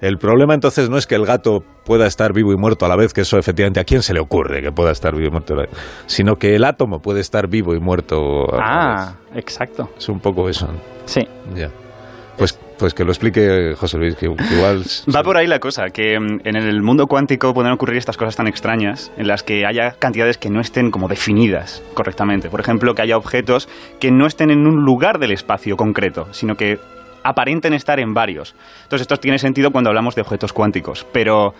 El 0.00 0.18
problema 0.18 0.52
entonces 0.54 0.90
no 0.90 0.98
es 0.98 1.06
que 1.06 1.14
el 1.14 1.24
gato 1.24 1.60
pueda 1.84 2.06
estar 2.06 2.32
vivo 2.34 2.52
y 2.52 2.56
muerto 2.56 2.84
a 2.84 2.88
la 2.88 2.96
vez, 2.96 3.14
que 3.14 3.22
eso 3.22 3.38
efectivamente 3.38 3.80
a 3.80 3.84
quién 3.84 4.02
se 4.02 4.12
le 4.12 4.20
ocurre 4.20 4.60
que 4.60 4.70
pueda 4.70 4.90
estar 4.92 5.14
vivo 5.14 5.28
y 5.28 5.30
muerto 5.30 5.54
a 5.54 5.56
la 5.56 5.62
vez, 5.62 5.70
sino 6.06 6.36
que 6.36 6.54
el 6.54 6.64
átomo 6.64 7.00
puede 7.00 7.20
estar 7.20 7.48
vivo 7.48 7.74
y 7.74 7.80
muerto 7.80 8.16
a 8.52 8.56
la 8.56 8.62
Ah, 8.62 9.14
vez. 9.32 9.38
exacto. 9.44 9.88
Es 9.96 10.08
un 10.08 10.20
poco 10.20 10.48
eso. 10.48 10.68
Sí. 11.06 11.22
Ya. 11.54 11.70
Pues, 12.36 12.52
pues 12.78 12.92
que 12.92 13.02
lo 13.04 13.12
explique 13.12 13.72
José 13.78 13.96
Luis, 13.96 14.14
que, 14.16 14.26
que 14.28 14.54
igual... 14.54 14.82
Va 15.16 15.22
por 15.22 15.38
ahí 15.38 15.46
la 15.46 15.58
cosa, 15.60 15.86
que 15.88 16.20
mm, 16.20 16.40
en 16.44 16.56
el 16.56 16.82
mundo 16.82 17.06
cuántico 17.06 17.54
pueden 17.54 17.72
ocurrir 17.72 17.96
estas 17.96 18.18
cosas 18.18 18.36
tan 18.36 18.46
extrañas 18.46 19.10
en 19.16 19.26
las 19.26 19.42
que 19.42 19.64
haya 19.64 19.92
cantidades 19.92 20.36
que 20.36 20.50
no 20.50 20.60
estén 20.60 20.90
como 20.90 21.08
definidas 21.08 21.82
correctamente. 21.94 22.50
Por 22.50 22.60
ejemplo, 22.60 22.94
que 22.94 23.00
haya 23.00 23.16
objetos 23.16 23.70
que 23.98 24.10
no 24.10 24.26
estén 24.26 24.50
en 24.50 24.66
un 24.66 24.84
lugar 24.84 25.18
del 25.18 25.30
espacio 25.32 25.78
concreto, 25.78 26.28
sino 26.32 26.56
que 26.56 26.78
aparenten 27.28 27.74
estar 27.74 28.00
en 28.00 28.14
varios. 28.14 28.54
Entonces 28.84 29.02
esto 29.02 29.16
tiene 29.18 29.38
sentido 29.38 29.70
cuando 29.70 29.90
hablamos 29.90 30.14
de 30.14 30.22
objetos 30.22 30.52
cuánticos, 30.52 31.06
pero 31.12 31.54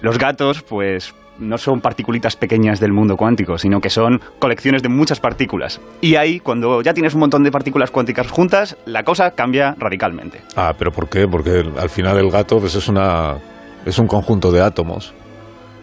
los 0.00 0.18
gatos 0.18 0.62
pues 0.62 1.14
no 1.38 1.56
son 1.56 1.80
particulitas 1.80 2.36
pequeñas 2.36 2.80
del 2.80 2.92
mundo 2.92 3.16
cuántico, 3.16 3.58
sino 3.58 3.80
que 3.80 3.90
son 3.90 4.20
colecciones 4.38 4.82
de 4.82 4.88
muchas 4.88 5.20
partículas. 5.20 5.80
Y 6.00 6.16
ahí, 6.16 6.40
cuando 6.40 6.82
ya 6.82 6.94
tienes 6.94 7.14
un 7.14 7.20
montón 7.20 7.44
de 7.44 7.52
partículas 7.52 7.90
cuánticas 7.90 8.30
juntas, 8.30 8.76
la 8.86 9.04
cosa 9.04 9.30
cambia 9.32 9.74
radicalmente. 9.78 10.42
Ah, 10.56 10.74
pero 10.76 10.92
¿por 10.92 11.08
qué? 11.08 11.26
Porque 11.28 11.64
al 11.78 11.90
final 11.90 12.18
el 12.18 12.30
gato 12.30 12.58
pues, 12.58 12.74
es, 12.74 12.88
un 12.88 14.06
conjunto 14.06 14.50
de 14.50 14.60
átomos. 14.60 15.14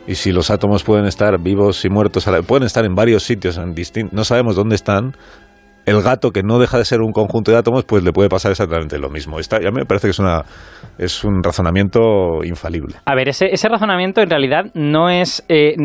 Y 0.07 0.15
si 0.15 0.31
los 0.31 0.51
átomos 0.51 0.83
pueden 0.83 1.05
estar 1.05 1.39
vivos 1.39 1.83
y 1.83 1.89
muertos, 1.89 2.29
pueden 2.45 2.65
estar 2.65 2.85
en 2.85 2.93
varios 2.93 3.23
sitios, 3.23 3.57
en 3.57 3.73
no 4.11 4.23
sabemos 4.23 4.55
dónde 4.55 4.75
están, 4.75 5.15
el 5.85 6.01
gato 6.01 6.31
que 6.31 6.43
no 6.43 6.59
deja 6.59 6.77
de 6.77 6.85
ser 6.85 7.01
un 7.01 7.11
conjunto 7.11 7.51
de 7.51 7.57
átomos, 7.57 7.85
pues 7.85 8.03
le 8.03 8.11
puede 8.11 8.29
pasar 8.29 8.51
exactamente 8.51 8.97
lo 8.97 9.09
mismo. 9.09 9.39
Esta, 9.39 9.61
ya 9.61 9.71
me 9.71 9.85
parece 9.85 10.07
que 10.07 10.11
es, 10.11 10.19
una, 10.19 10.43
es 10.97 11.23
un 11.23 11.43
razonamiento 11.43 12.43
infalible. 12.43 12.95
A 13.05 13.15
ver, 13.15 13.29
ese, 13.29 13.47
ese 13.51 13.69
razonamiento 13.69 14.21
en 14.21 14.29
realidad 14.29 14.65
no 14.73 15.09
es... 15.09 15.43
eh, 15.49 15.75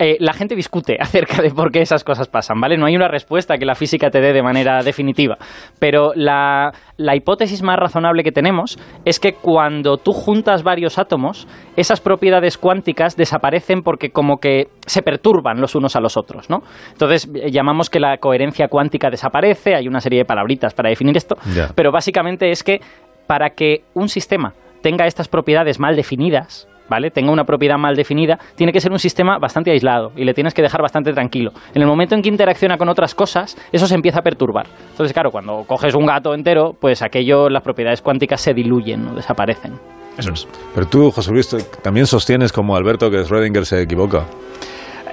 eh, 0.00 0.16
la 0.18 0.32
gente 0.32 0.56
discute 0.56 0.96
acerca 1.00 1.42
de 1.42 1.50
por 1.50 1.70
qué 1.70 1.82
esas 1.82 2.02
cosas 2.02 2.26
pasan, 2.28 2.58
¿vale? 2.58 2.78
No 2.78 2.86
hay 2.86 2.96
una 2.96 3.08
respuesta 3.08 3.58
que 3.58 3.66
la 3.66 3.74
física 3.74 4.10
te 4.10 4.20
dé 4.20 4.32
de 4.32 4.42
manera 4.42 4.82
definitiva. 4.82 5.36
Pero 5.78 6.12
la, 6.14 6.72
la 6.96 7.14
hipótesis 7.14 7.62
más 7.62 7.78
razonable 7.78 8.22
que 8.24 8.32
tenemos 8.32 8.78
es 9.04 9.20
que 9.20 9.34
cuando 9.34 9.98
tú 9.98 10.12
juntas 10.12 10.62
varios 10.62 10.98
átomos, 10.98 11.46
esas 11.76 12.00
propiedades 12.00 12.56
cuánticas 12.56 13.14
desaparecen 13.16 13.82
porque 13.82 14.08
como 14.08 14.38
que 14.38 14.68
se 14.86 15.02
perturban 15.02 15.60
los 15.60 15.74
unos 15.74 15.94
a 15.96 16.00
los 16.00 16.16
otros, 16.16 16.48
¿no? 16.48 16.62
Entonces 16.92 17.28
eh, 17.34 17.50
llamamos 17.50 17.90
que 17.90 18.00
la 18.00 18.16
coherencia 18.16 18.68
cuántica 18.68 19.10
desaparece, 19.10 19.74
hay 19.74 19.86
una 19.86 20.00
serie 20.00 20.20
de 20.20 20.24
palabritas 20.24 20.72
para 20.72 20.88
definir 20.88 21.16
esto, 21.16 21.36
pero 21.74 21.92
básicamente 21.92 22.50
es 22.50 22.62
que 22.64 22.80
para 23.26 23.50
que 23.50 23.84
un 23.94 24.08
sistema 24.08 24.54
tenga 24.82 25.06
estas 25.06 25.28
propiedades 25.28 25.78
mal 25.78 25.94
definidas, 25.94 26.66
¿vale? 26.90 27.10
Tenga 27.10 27.32
una 27.32 27.44
propiedad 27.44 27.78
mal 27.78 27.94
definida, 27.94 28.38
tiene 28.56 28.72
que 28.72 28.80
ser 28.80 28.92
un 28.92 28.98
sistema 28.98 29.38
bastante 29.38 29.70
aislado 29.70 30.12
y 30.16 30.24
le 30.24 30.34
tienes 30.34 30.52
que 30.52 30.60
dejar 30.60 30.82
bastante 30.82 31.12
tranquilo. 31.12 31.52
En 31.72 31.80
el 31.80 31.88
momento 31.88 32.14
en 32.14 32.20
que 32.20 32.28
interacciona 32.28 32.76
con 32.76 32.88
otras 32.90 33.14
cosas, 33.14 33.56
eso 33.72 33.86
se 33.86 33.94
empieza 33.94 34.18
a 34.18 34.22
perturbar. 34.22 34.66
Entonces, 34.90 35.14
claro, 35.14 35.30
cuando 35.30 35.64
coges 35.66 35.94
un 35.94 36.04
gato 36.04 36.34
entero, 36.34 36.74
pues 36.78 37.00
aquello, 37.00 37.48
las 37.48 37.62
propiedades 37.62 38.02
cuánticas 38.02 38.40
se 38.40 38.52
diluyen, 38.52 39.04
¿no? 39.06 39.14
desaparecen. 39.14 39.74
Eso 40.18 40.32
es. 40.32 40.48
Pero 40.74 40.86
tú, 40.88 41.10
José 41.12 41.30
Luis, 41.30 41.48
también 41.82 42.06
sostienes 42.06 42.52
como 42.52 42.76
Alberto 42.76 43.10
que 43.10 43.18
Schrödinger 43.22 43.64
se 43.64 43.80
equivoca. 43.80 44.24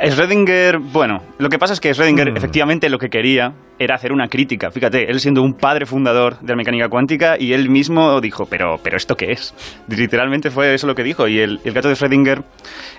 Schrödinger, 0.02 0.80
bueno, 0.92 1.22
lo 1.38 1.50
que 1.50 1.58
pasa 1.60 1.74
es 1.74 1.80
que 1.80 1.92
Schrödinger 1.92 2.32
Hmm. 2.32 2.38
efectivamente 2.38 2.90
lo 2.90 2.98
que 2.98 3.10
quería 3.10 3.54
era 3.80 3.96
hacer 3.96 4.12
una 4.12 4.28
crítica. 4.28 4.72
Fíjate, 4.72 5.10
él 5.10 5.20
siendo 5.20 5.42
un 5.42 5.54
padre 5.54 5.86
fundador 5.86 6.40
de 6.40 6.50
la 6.50 6.56
mecánica 6.56 6.90
cuántica 6.90 7.36
y 7.40 7.54
él 7.54 7.70
mismo 7.70 8.20
dijo, 8.22 8.46
pero, 8.50 8.78
pero 8.84 8.98
¿esto 8.98 9.16
qué 9.16 9.32
es? 9.32 9.54
Literalmente 9.88 10.50
fue 10.50 10.74
eso 10.74 10.88
lo 10.88 10.96
que 10.96 11.04
dijo 11.04 11.28
y 11.28 11.40
el, 11.40 11.60
gato 11.66 11.90
de 11.90 11.96
Schrödinger 11.96 12.44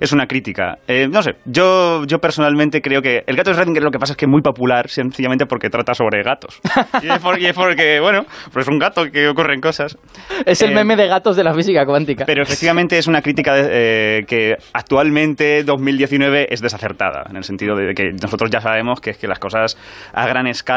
es 0.00 0.12
una 0.12 0.26
crítica. 0.26 0.78
Eh, 0.86 1.08
no 1.08 1.22
sé, 1.22 1.36
yo, 1.44 2.04
yo 2.06 2.18
personalmente 2.18 2.80
creo 2.80 3.02
que 3.02 3.24
el 3.26 3.36
gato 3.36 3.52
de 3.52 3.56
Schrödinger 3.56 3.80
lo 3.80 3.90
que 3.90 3.98
pasa 3.98 4.12
es 4.12 4.16
que 4.16 4.26
es 4.26 4.30
muy 4.30 4.42
popular 4.42 4.88
sencillamente 4.88 5.46
porque 5.46 5.70
trata 5.70 5.94
sobre 5.94 6.22
gatos. 6.22 6.60
Y 7.02 7.46
es, 7.46 7.54
porque, 7.54 8.00
bueno, 8.00 8.24
pues 8.52 8.66
es 8.66 8.68
un 8.68 8.78
gato 8.78 9.04
que 9.10 9.28
ocurren 9.28 9.60
cosas. 9.60 9.96
Es 10.44 10.62
el 10.62 10.72
eh, 10.72 10.74
meme 10.74 10.96
de 10.96 11.06
gatos 11.06 11.36
de 11.36 11.44
la 11.44 11.54
física 11.54 11.84
cuántica. 11.86 12.24
Pero 12.26 12.42
efectivamente 12.42 12.98
es 12.98 13.06
una 13.06 13.22
crítica 13.22 13.54
eh, 13.56 14.24
que 14.26 14.56
actualmente, 14.72 15.62
2019, 15.64 16.48
es 16.50 16.60
desacertada, 16.60 17.24
en 17.30 17.36
el 17.36 17.44
sentido 17.44 17.76
de 17.76 17.94
que 17.94 18.10
nosotros 18.20 18.50
ya 18.50 18.60
sabemos 18.60 19.00
que 19.00 19.10
es 19.10 19.18
que 19.18 19.28
las 19.28 19.38
cosas 19.38 19.76
a 20.12 20.26
gran 20.26 20.46
escala 20.46 20.67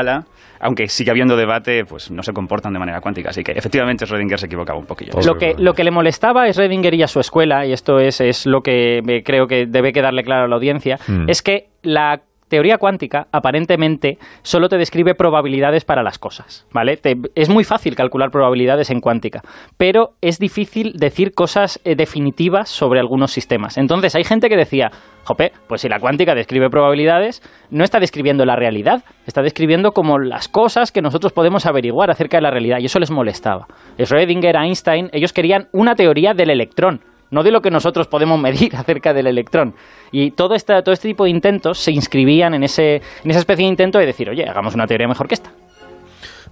aunque 0.59 0.87
sigue 0.87 1.11
habiendo 1.11 1.35
debate, 1.35 1.85
pues 1.85 2.11
no 2.11 2.23
se 2.23 2.33
comportan 2.33 2.73
de 2.73 2.79
manera 2.79 3.01
cuántica. 3.01 3.29
Así 3.29 3.43
que 3.43 3.51
efectivamente 3.51 4.05
Schrödinger 4.05 4.37
se 4.37 4.45
equivocaba 4.45 4.77
un 4.77 4.85
poquillo. 4.85 5.13
Lo 5.25 5.37
que, 5.37 5.55
lo 5.57 5.73
que 5.73 5.83
le 5.83 5.91
molestaba 5.91 6.43
a 6.43 6.47
Schrödinger 6.47 6.93
y 6.95 7.03
a 7.03 7.07
su 7.07 7.19
escuela, 7.19 7.65
y 7.65 7.73
esto 7.73 7.99
es, 7.99 8.21
es 8.21 8.45
lo 8.45 8.61
que 8.61 9.01
creo 9.25 9.47
que 9.47 9.65
debe 9.65 9.91
quedarle 9.91 10.23
claro 10.23 10.45
a 10.45 10.47
la 10.47 10.55
audiencia, 10.55 10.99
mm. 11.07 11.29
es 11.29 11.41
que 11.41 11.69
la 11.81 12.21
teoría 12.51 12.77
cuántica 12.77 13.27
aparentemente 13.31 14.17
solo 14.43 14.67
te 14.67 14.77
describe 14.77 15.15
probabilidades 15.15 15.85
para 15.85 16.03
las 16.03 16.19
cosas, 16.19 16.67
¿vale? 16.73 16.99
es 17.33 17.49
muy 17.49 17.63
fácil 17.63 17.95
calcular 17.95 18.29
probabilidades 18.29 18.91
en 18.91 18.99
cuántica, 18.99 19.41
pero 19.77 20.09
es 20.19 20.37
difícil 20.37 20.91
decir 20.97 21.31
cosas 21.31 21.79
eh, 21.85 21.95
definitivas 21.95 22.67
sobre 22.67 22.99
algunos 22.99 23.31
sistemas. 23.31 23.77
Entonces 23.77 24.15
hay 24.15 24.25
gente 24.25 24.49
que 24.49 24.57
decía, 24.57 24.91
jope, 25.23 25.53
pues 25.69 25.79
si 25.79 25.87
la 25.87 25.99
cuántica 25.99 26.35
describe 26.35 26.69
probabilidades, 26.69 27.41
no 27.69 27.85
está 27.85 27.99
describiendo 27.99 28.45
la 28.45 28.57
realidad, 28.57 29.05
está 29.25 29.41
describiendo 29.41 29.93
como 29.93 30.19
las 30.19 30.49
cosas 30.49 30.91
que 30.91 31.01
nosotros 31.01 31.31
podemos 31.31 31.65
averiguar 31.65 32.11
acerca 32.11 32.35
de 32.35 32.43
la 32.43 32.51
realidad, 32.51 32.79
y 32.79 32.85
eso 32.85 32.99
les 32.99 33.11
molestaba. 33.11 33.67
Schrödinger, 33.97 34.61
Einstein, 34.61 35.09
ellos 35.13 35.31
querían 35.31 35.69
una 35.71 35.95
teoría 35.95 36.33
del 36.33 36.49
electrón, 36.49 36.99
no 37.31 37.43
de 37.43 37.51
lo 37.51 37.61
que 37.61 37.71
nosotros 37.71 38.07
podemos 38.07 38.39
medir 38.39 38.75
acerca 38.77 39.13
del 39.13 39.27
electrón. 39.27 39.73
Y 40.11 40.31
todo 40.31 40.53
este, 40.53 40.81
todo 40.83 40.93
este 40.93 41.07
tipo 41.07 41.23
de 41.23 41.31
intentos 41.31 41.79
se 41.79 41.91
inscribían 41.91 42.53
en, 42.53 42.63
ese, 42.63 42.95
en 43.23 43.31
esa 43.31 43.39
especie 43.39 43.65
de 43.65 43.69
intento 43.69 43.97
de 43.97 44.05
decir, 44.05 44.29
oye, 44.29 44.47
hagamos 44.47 44.75
una 44.75 44.85
teoría 44.85 45.07
mejor 45.07 45.27
que 45.27 45.35
esta. 45.35 45.51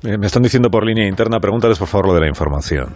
Me 0.01 0.25
están 0.25 0.41
diciendo 0.41 0.69
por 0.69 0.85
línea 0.85 1.07
interna, 1.07 1.39
pregúntales 1.39 1.77
por 1.77 1.87
favor 1.87 2.07
lo 2.07 2.13
de 2.13 2.21
la 2.21 2.27
información. 2.27 2.95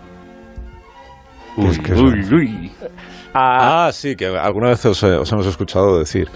Uy, 1.57 1.77
uy, 1.93 2.33
uy. 2.33 2.71
Ah, 3.33 3.89
sí, 3.91 4.15
que 4.15 4.27
alguna 4.27 4.69
vez 4.69 4.85
os, 4.85 5.03
os, 5.03 5.31
hemos 5.31 5.45
escuchado 5.45 5.99
decir 5.99 6.29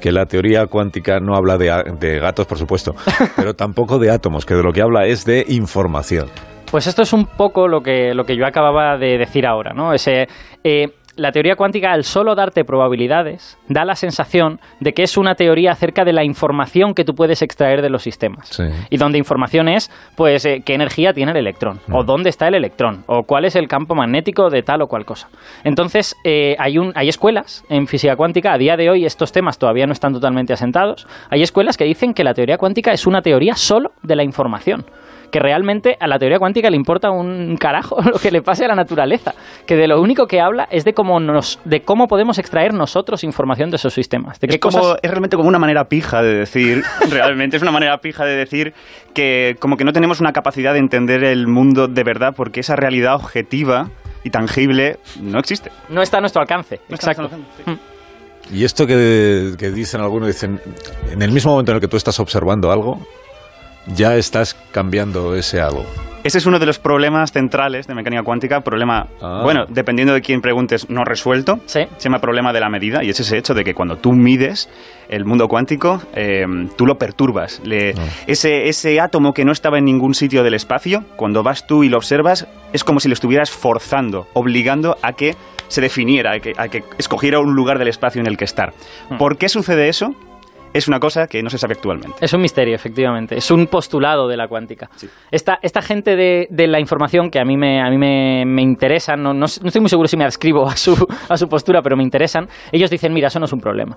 que 0.00 0.12
la 0.12 0.24
teoría 0.26 0.66
cuántica 0.66 1.18
no 1.20 1.36
habla 1.36 1.58
de, 1.58 1.70
de 2.00 2.18
gatos, 2.20 2.46
por 2.46 2.58
supuesto, 2.58 2.94
pero 3.36 3.54
tampoco 3.54 3.98
de 3.98 4.10
átomos, 4.10 4.46
que 4.46 4.54
de 4.54 4.62
lo 4.62 4.72
que 4.72 4.80
habla 4.80 5.06
es 5.06 5.24
de 5.24 5.44
información. 5.48 6.28
Pues 6.70 6.86
esto 6.86 7.02
es 7.02 7.12
un 7.12 7.26
poco 7.26 7.68
lo 7.68 7.82
que, 7.82 8.14
lo 8.14 8.24
que 8.24 8.36
yo 8.36 8.46
acababa 8.46 8.96
de 8.98 9.16
decir 9.18 9.46
ahora, 9.46 9.72
¿no? 9.72 9.92
Ese, 9.92 10.28
eh, 10.64 10.88
la 11.16 11.30
teoría 11.30 11.54
cuántica, 11.54 11.92
al 11.92 12.04
solo 12.04 12.34
darte 12.34 12.64
probabilidades, 12.64 13.56
da 13.68 13.84
la 13.84 13.94
sensación 13.94 14.60
de 14.80 14.92
que 14.92 15.02
es 15.02 15.16
una 15.16 15.34
teoría 15.36 15.70
acerca 15.70 16.04
de 16.04 16.12
la 16.12 16.24
información 16.24 16.94
que 16.94 17.04
tú 17.04 17.14
puedes 17.14 17.40
extraer 17.42 17.82
de 17.82 17.90
los 17.90 18.02
sistemas. 18.02 18.60
Y 18.90 18.96
donde 18.96 19.18
información 19.18 19.68
es, 19.68 19.90
pues, 20.16 20.44
eh, 20.44 20.62
qué 20.64 20.74
energía 20.74 21.12
tiene 21.12 21.30
el 21.32 21.38
electrón, 21.38 21.80
o 21.90 22.02
mm. 22.02 22.06
dónde 22.06 22.30
está 22.30 22.48
el 22.48 22.54
electrón, 22.54 23.04
o 23.06 23.22
cuál 23.22 23.44
es 23.44 23.54
el 23.54 23.68
campo 23.68 23.94
magnético 23.94 24.50
de 24.50 24.62
tal 24.62 24.82
o 24.82 24.88
cual 24.88 25.04
cosa. 25.04 25.28
Entonces, 25.62 26.16
eh, 26.24 26.56
hay, 26.58 26.78
un, 26.78 26.92
hay 26.96 27.08
escuelas 27.08 27.64
en 27.68 27.86
física 27.86 28.16
cuántica, 28.16 28.52
a 28.52 28.58
día 28.58 28.76
de 28.76 28.90
hoy 28.90 29.04
estos 29.04 29.30
temas 29.30 29.58
todavía 29.58 29.86
no 29.86 29.92
están 29.92 30.12
totalmente 30.12 30.52
asentados, 30.52 31.06
hay 31.30 31.42
escuelas 31.42 31.76
que 31.76 31.84
dicen 31.84 32.14
que 32.14 32.24
la 32.24 32.34
teoría 32.34 32.58
cuántica 32.58 32.92
es 32.92 33.06
una 33.06 33.22
teoría 33.22 33.54
solo 33.54 33.92
de 34.02 34.16
la 34.16 34.24
información 34.24 34.84
que 35.30 35.38
realmente 35.38 35.96
a 35.98 36.06
la 36.06 36.18
teoría 36.18 36.38
cuántica 36.38 36.70
le 36.70 36.76
importa 36.76 37.10
un 37.10 37.56
carajo 37.56 38.00
lo 38.12 38.18
que 38.18 38.30
le 38.30 38.42
pase 38.42 38.64
a 38.64 38.68
la 38.68 38.74
naturaleza, 38.74 39.34
que 39.66 39.76
de 39.76 39.88
lo 39.88 40.00
único 40.00 40.26
que 40.26 40.40
habla 40.40 40.66
es 40.70 40.84
de 40.84 40.92
cómo 40.92 41.20
nos 41.20 41.60
de 41.64 41.82
cómo 41.82 42.06
podemos 42.06 42.38
extraer 42.38 42.74
nosotros 42.74 43.24
información 43.24 43.70
de 43.70 43.76
esos 43.76 43.94
sistemas. 43.94 44.40
De 44.40 44.48
es, 44.48 44.58
como, 44.58 44.96
es 45.02 45.10
realmente 45.10 45.36
como 45.36 45.48
una 45.48 45.58
manera 45.58 45.84
pija 45.84 46.22
de 46.22 46.34
decir, 46.34 46.82
realmente 47.10 47.56
es 47.56 47.62
una 47.62 47.72
manera 47.72 47.98
pija 47.98 48.24
de 48.24 48.36
decir 48.36 48.74
que 49.14 49.56
como 49.60 49.76
que 49.76 49.84
no 49.84 49.92
tenemos 49.92 50.20
una 50.20 50.32
capacidad 50.32 50.72
de 50.72 50.78
entender 50.78 51.24
el 51.24 51.46
mundo 51.46 51.88
de 51.88 52.02
verdad 52.04 52.34
porque 52.36 52.60
esa 52.60 52.76
realidad 52.76 53.14
objetiva 53.14 53.90
y 54.24 54.30
tangible 54.30 54.98
no 55.20 55.38
existe. 55.38 55.70
No 55.88 56.02
está 56.02 56.18
a 56.18 56.20
nuestro 56.20 56.40
alcance. 56.40 56.80
Exacto. 56.88 57.28
Y 58.52 58.64
esto 58.64 58.86
que, 58.86 59.54
que, 59.58 59.70
dicen 59.70 60.00
algunos, 60.00 60.28
dicen, 60.28 60.60
en 61.10 61.22
el 61.22 61.32
mismo 61.32 61.52
momento 61.52 61.72
en 61.72 61.76
el 61.76 61.80
que 61.80 61.88
tú 61.88 61.96
estás 61.96 62.20
observando 62.20 62.70
algo, 62.70 62.98
ya 63.86 64.16
estás 64.16 64.56
cambiando 64.72 65.34
ese 65.34 65.60
algo. 65.60 65.84
Ese 66.24 66.38
es 66.38 66.46
uno 66.46 66.58
de 66.58 66.64
los 66.64 66.78
problemas 66.78 67.32
centrales 67.32 67.86
de 67.86 67.94
mecánica 67.94 68.22
cuántica, 68.22 68.62
problema, 68.62 69.08
ah. 69.20 69.42
bueno, 69.44 69.66
dependiendo 69.68 70.14
de 70.14 70.22
quién 70.22 70.40
preguntes, 70.40 70.88
no 70.88 71.04
resuelto, 71.04 71.60
se 71.66 71.86
llama 71.98 72.18
problema 72.18 72.54
de 72.54 72.60
la 72.60 72.70
medida, 72.70 73.04
y 73.04 73.10
es 73.10 73.20
ese 73.20 73.36
hecho 73.36 73.52
de 73.52 73.62
que 73.62 73.74
cuando 73.74 73.98
tú 73.98 74.12
mides 74.12 74.70
el 75.10 75.26
mundo 75.26 75.48
cuántico, 75.48 76.00
eh, 76.14 76.46
tú 76.76 76.86
lo 76.86 76.96
perturbas. 76.96 77.60
Ah. 77.66 78.06
ese, 78.26 78.68
ese 78.68 79.00
átomo 79.00 79.34
que 79.34 79.44
no 79.44 79.52
estaba 79.52 79.76
en 79.76 79.84
ningún 79.84 80.14
sitio 80.14 80.42
del 80.42 80.54
espacio, 80.54 81.04
cuando 81.16 81.42
vas 81.42 81.66
tú 81.66 81.84
y 81.84 81.90
lo 81.90 81.98
observas, 81.98 82.46
es 82.72 82.84
como 82.84 83.00
si 83.00 83.08
lo 83.08 83.12
estuvieras 83.12 83.50
forzando, 83.50 84.26
obligando 84.32 84.96
a 85.02 85.12
que 85.12 85.36
se 85.68 85.82
definiera, 85.82 86.32
a 86.32 86.40
que, 86.40 86.54
a 86.56 86.68
que 86.68 86.84
escogiera 86.96 87.38
un 87.38 87.54
lugar 87.54 87.78
del 87.78 87.88
espacio 87.88 88.22
en 88.22 88.28
el 88.28 88.38
que 88.38 88.46
estar. 88.46 88.72
Hmm. 89.10 89.18
¿Por 89.18 89.36
qué 89.36 89.50
sucede 89.50 89.90
eso? 89.90 90.14
Es 90.74 90.88
una 90.88 90.98
cosa 90.98 91.28
que 91.28 91.40
no 91.40 91.48
se 91.48 91.56
sabe 91.56 91.74
actualmente. 91.74 92.16
Es 92.20 92.32
un 92.32 92.42
misterio, 92.42 92.74
efectivamente. 92.74 93.36
Es 93.36 93.50
un 93.50 93.68
postulado 93.68 94.26
de 94.26 94.36
la 94.36 94.48
cuántica. 94.48 94.90
Esta, 95.30 95.58
esta 95.62 95.80
gente 95.80 96.16
de, 96.16 96.48
de, 96.50 96.66
la 96.66 96.80
información 96.80 97.30
que 97.30 97.38
a 97.38 97.44
mí 97.44 97.56
me, 97.56 97.80
a 97.80 97.88
mí 97.88 97.96
me, 97.96 98.44
me 98.44 98.60
interesan, 98.60 99.22
no, 99.22 99.32
no, 99.32 99.46
estoy 99.46 99.80
muy 99.80 99.88
seguro 99.88 100.08
si 100.08 100.16
me 100.16 100.24
adscribo 100.24 100.66
a 100.68 100.76
su, 100.76 100.94
a 101.28 101.36
su 101.36 101.48
postura, 101.48 101.80
pero 101.80 101.96
me 101.96 102.02
interesan, 102.02 102.48
ellos 102.72 102.90
dicen, 102.90 103.12
mira, 103.12 103.28
eso 103.28 103.38
no 103.38 103.44
es 103.44 103.52
un 103.52 103.60
problema 103.60 103.94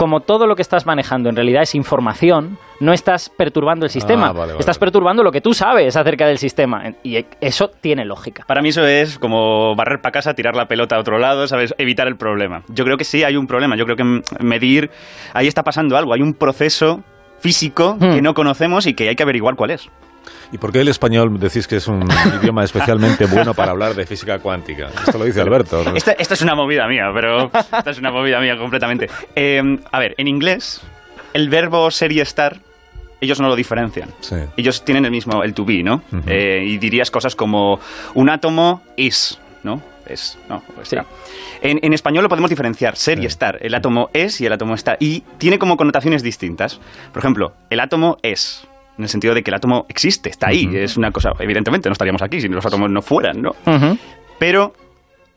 como 0.00 0.20
todo 0.20 0.46
lo 0.46 0.56
que 0.56 0.62
estás 0.62 0.86
manejando 0.86 1.28
en 1.28 1.36
realidad 1.36 1.60
es 1.60 1.74
información, 1.74 2.56
no 2.80 2.94
estás 2.94 3.28
perturbando 3.28 3.84
el 3.84 3.90
sistema, 3.90 4.32
ah, 4.34 4.46
estás 4.58 4.78
perturbando 4.78 5.22
lo 5.22 5.30
que 5.30 5.42
tú 5.42 5.52
sabes 5.52 5.94
acerca 5.94 6.26
del 6.26 6.38
sistema. 6.38 6.94
Y 7.02 7.22
eso 7.42 7.68
tiene 7.68 8.06
lógica. 8.06 8.44
Para 8.46 8.62
mí 8.62 8.70
eso 8.70 8.86
es 8.86 9.18
como 9.18 9.76
barrer 9.76 10.00
para 10.00 10.12
casa, 10.12 10.32
tirar 10.32 10.56
la 10.56 10.64
pelota 10.64 10.96
a 10.96 11.00
otro 11.00 11.18
lado, 11.18 11.46
¿sabes? 11.46 11.74
Evitar 11.76 12.08
el 12.08 12.16
problema. 12.16 12.62
Yo 12.68 12.86
creo 12.86 12.96
que 12.96 13.04
sí 13.04 13.24
hay 13.24 13.36
un 13.36 13.46
problema, 13.46 13.76
yo 13.76 13.84
creo 13.84 13.96
que 13.96 14.22
medir, 14.42 14.90
ahí 15.34 15.46
está 15.46 15.64
pasando 15.64 15.98
algo, 15.98 16.14
hay 16.14 16.22
un 16.22 16.32
proceso 16.32 17.02
físico 17.38 17.98
que 17.98 18.06
hmm. 18.06 18.22
no 18.22 18.32
conocemos 18.32 18.86
y 18.86 18.94
que 18.94 19.06
hay 19.06 19.16
que 19.16 19.22
averiguar 19.22 19.54
cuál 19.54 19.72
es. 19.72 19.90
¿Y 20.52 20.58
por 20.58 20.72
qué 20.72 20.80
el 20.80 20.88
español 20.88 21.38
decís 21.38 21.66
que 21.66 21.76
es 21.76 21.86
un 21.86 22.08
idioma 22.42 22.64
especialmente 22.64 23.26
bueno 23.26 23.54
para 23.54 23.72
hablar 23.72 23.94
de 23.94 24.06
física 24.06 24.38
cuántica? 24.38 24.88
Esto 25.06 25.18
lo 25.18 25.24
dice 25.24 25.40
Alberto. 25.40 25.82
Esta, 25.94 26.12
es 26.12 26.42
una 26.42 26.54
movida 26.54 26.86
mía, 26.86 27.10
pero 27.14 27.46
esta 27.46 27.90
es 27.90 27.98
una 27.98 28.10
movida 28.10 28.40
mía 28.40 28.56
completamente. 28.56 29.08
Eh, 29.34 29.62
a 29.90 29.98
ver, 29.98 30.14
en 30.18 30.28
inglés, 30.28 30.80
el 31.32 31.48
verbo 31.48 31.90
ser 31.90 32.12
y 32.12 32.20
estar 32.20 32.60
ellos 33.20 33.40
no 33.40 33.48
lo 33.48 33.56
diferencian. 33.56 34.08
Ellos 34.56 34.84
tienen 34.84 35.04
el 35.04 35.10
mismo, 35.10 35.42
el 35.42 35.52
to 35.52 35.64
be, 35.64 35.82
¿no? 35.82 36.02
Eh, 36.26 36.64
y 36.66 36.78
dirías 36.78 37.10
cosas 37.10 37.36
como 37.36 37.78
un 38.14 38.30
átomo 38.30 38.82
is, 38.96 39.38
¿no? 39.62 39.82
Es, 40.06 40.38
no, 40.48 40.62
pues 40.74 40.92
en, 40.92 41.78
en, 41.82 41.92
español 41.92 42.24
lo 42.24 42.28
podemos 42.28 42.50
diferenciar, 42.50 42.96
ser 42.96 43.20
y 43.20 43.26
estar. 43.26 43.58
El 43.60 43.74
átomo 43.74 44.10
es 44.12 44.40
y 44.40 44.46
el 44.46 44.52
átomo 44.52 44.74
está. 44.74 44.96
Y 44.98 45.20
tiene 45.38 45.58
como 45.58 45.76
connotaciones 45.76 46.22
distintas. 46.22 46.80
Por 47.12 47.20
ejemplo, 47.20 47.52
el 47.68 47.78
átomo 47.78 48.16
es 48.22 48.66
en 49.00 49.04
el 49.04 49.08
sentido 49.08 49.34
de 49.34 49.42
que 49.42 49.50
el 49.50 49.54
átomo 49.54 49.86
existe, 49.88 50.28
está 50.28 50.48
ahí, 50.48 50.68
es 50.74 50.98
una 50.98 51.10
cosa, 51.10 51.32
evidentemente 51.38 51.88
no 51.88 51.94
estaríamos 51.94 52.20
aquí 52.20 52.38
si 52.38 52.48
los 52.48 52.64
átomos 52.66 52.90
no 52.90 53.00
fueran, 53.00 53.40
¿no? 53.40 53.56
Pero 54.38 54.74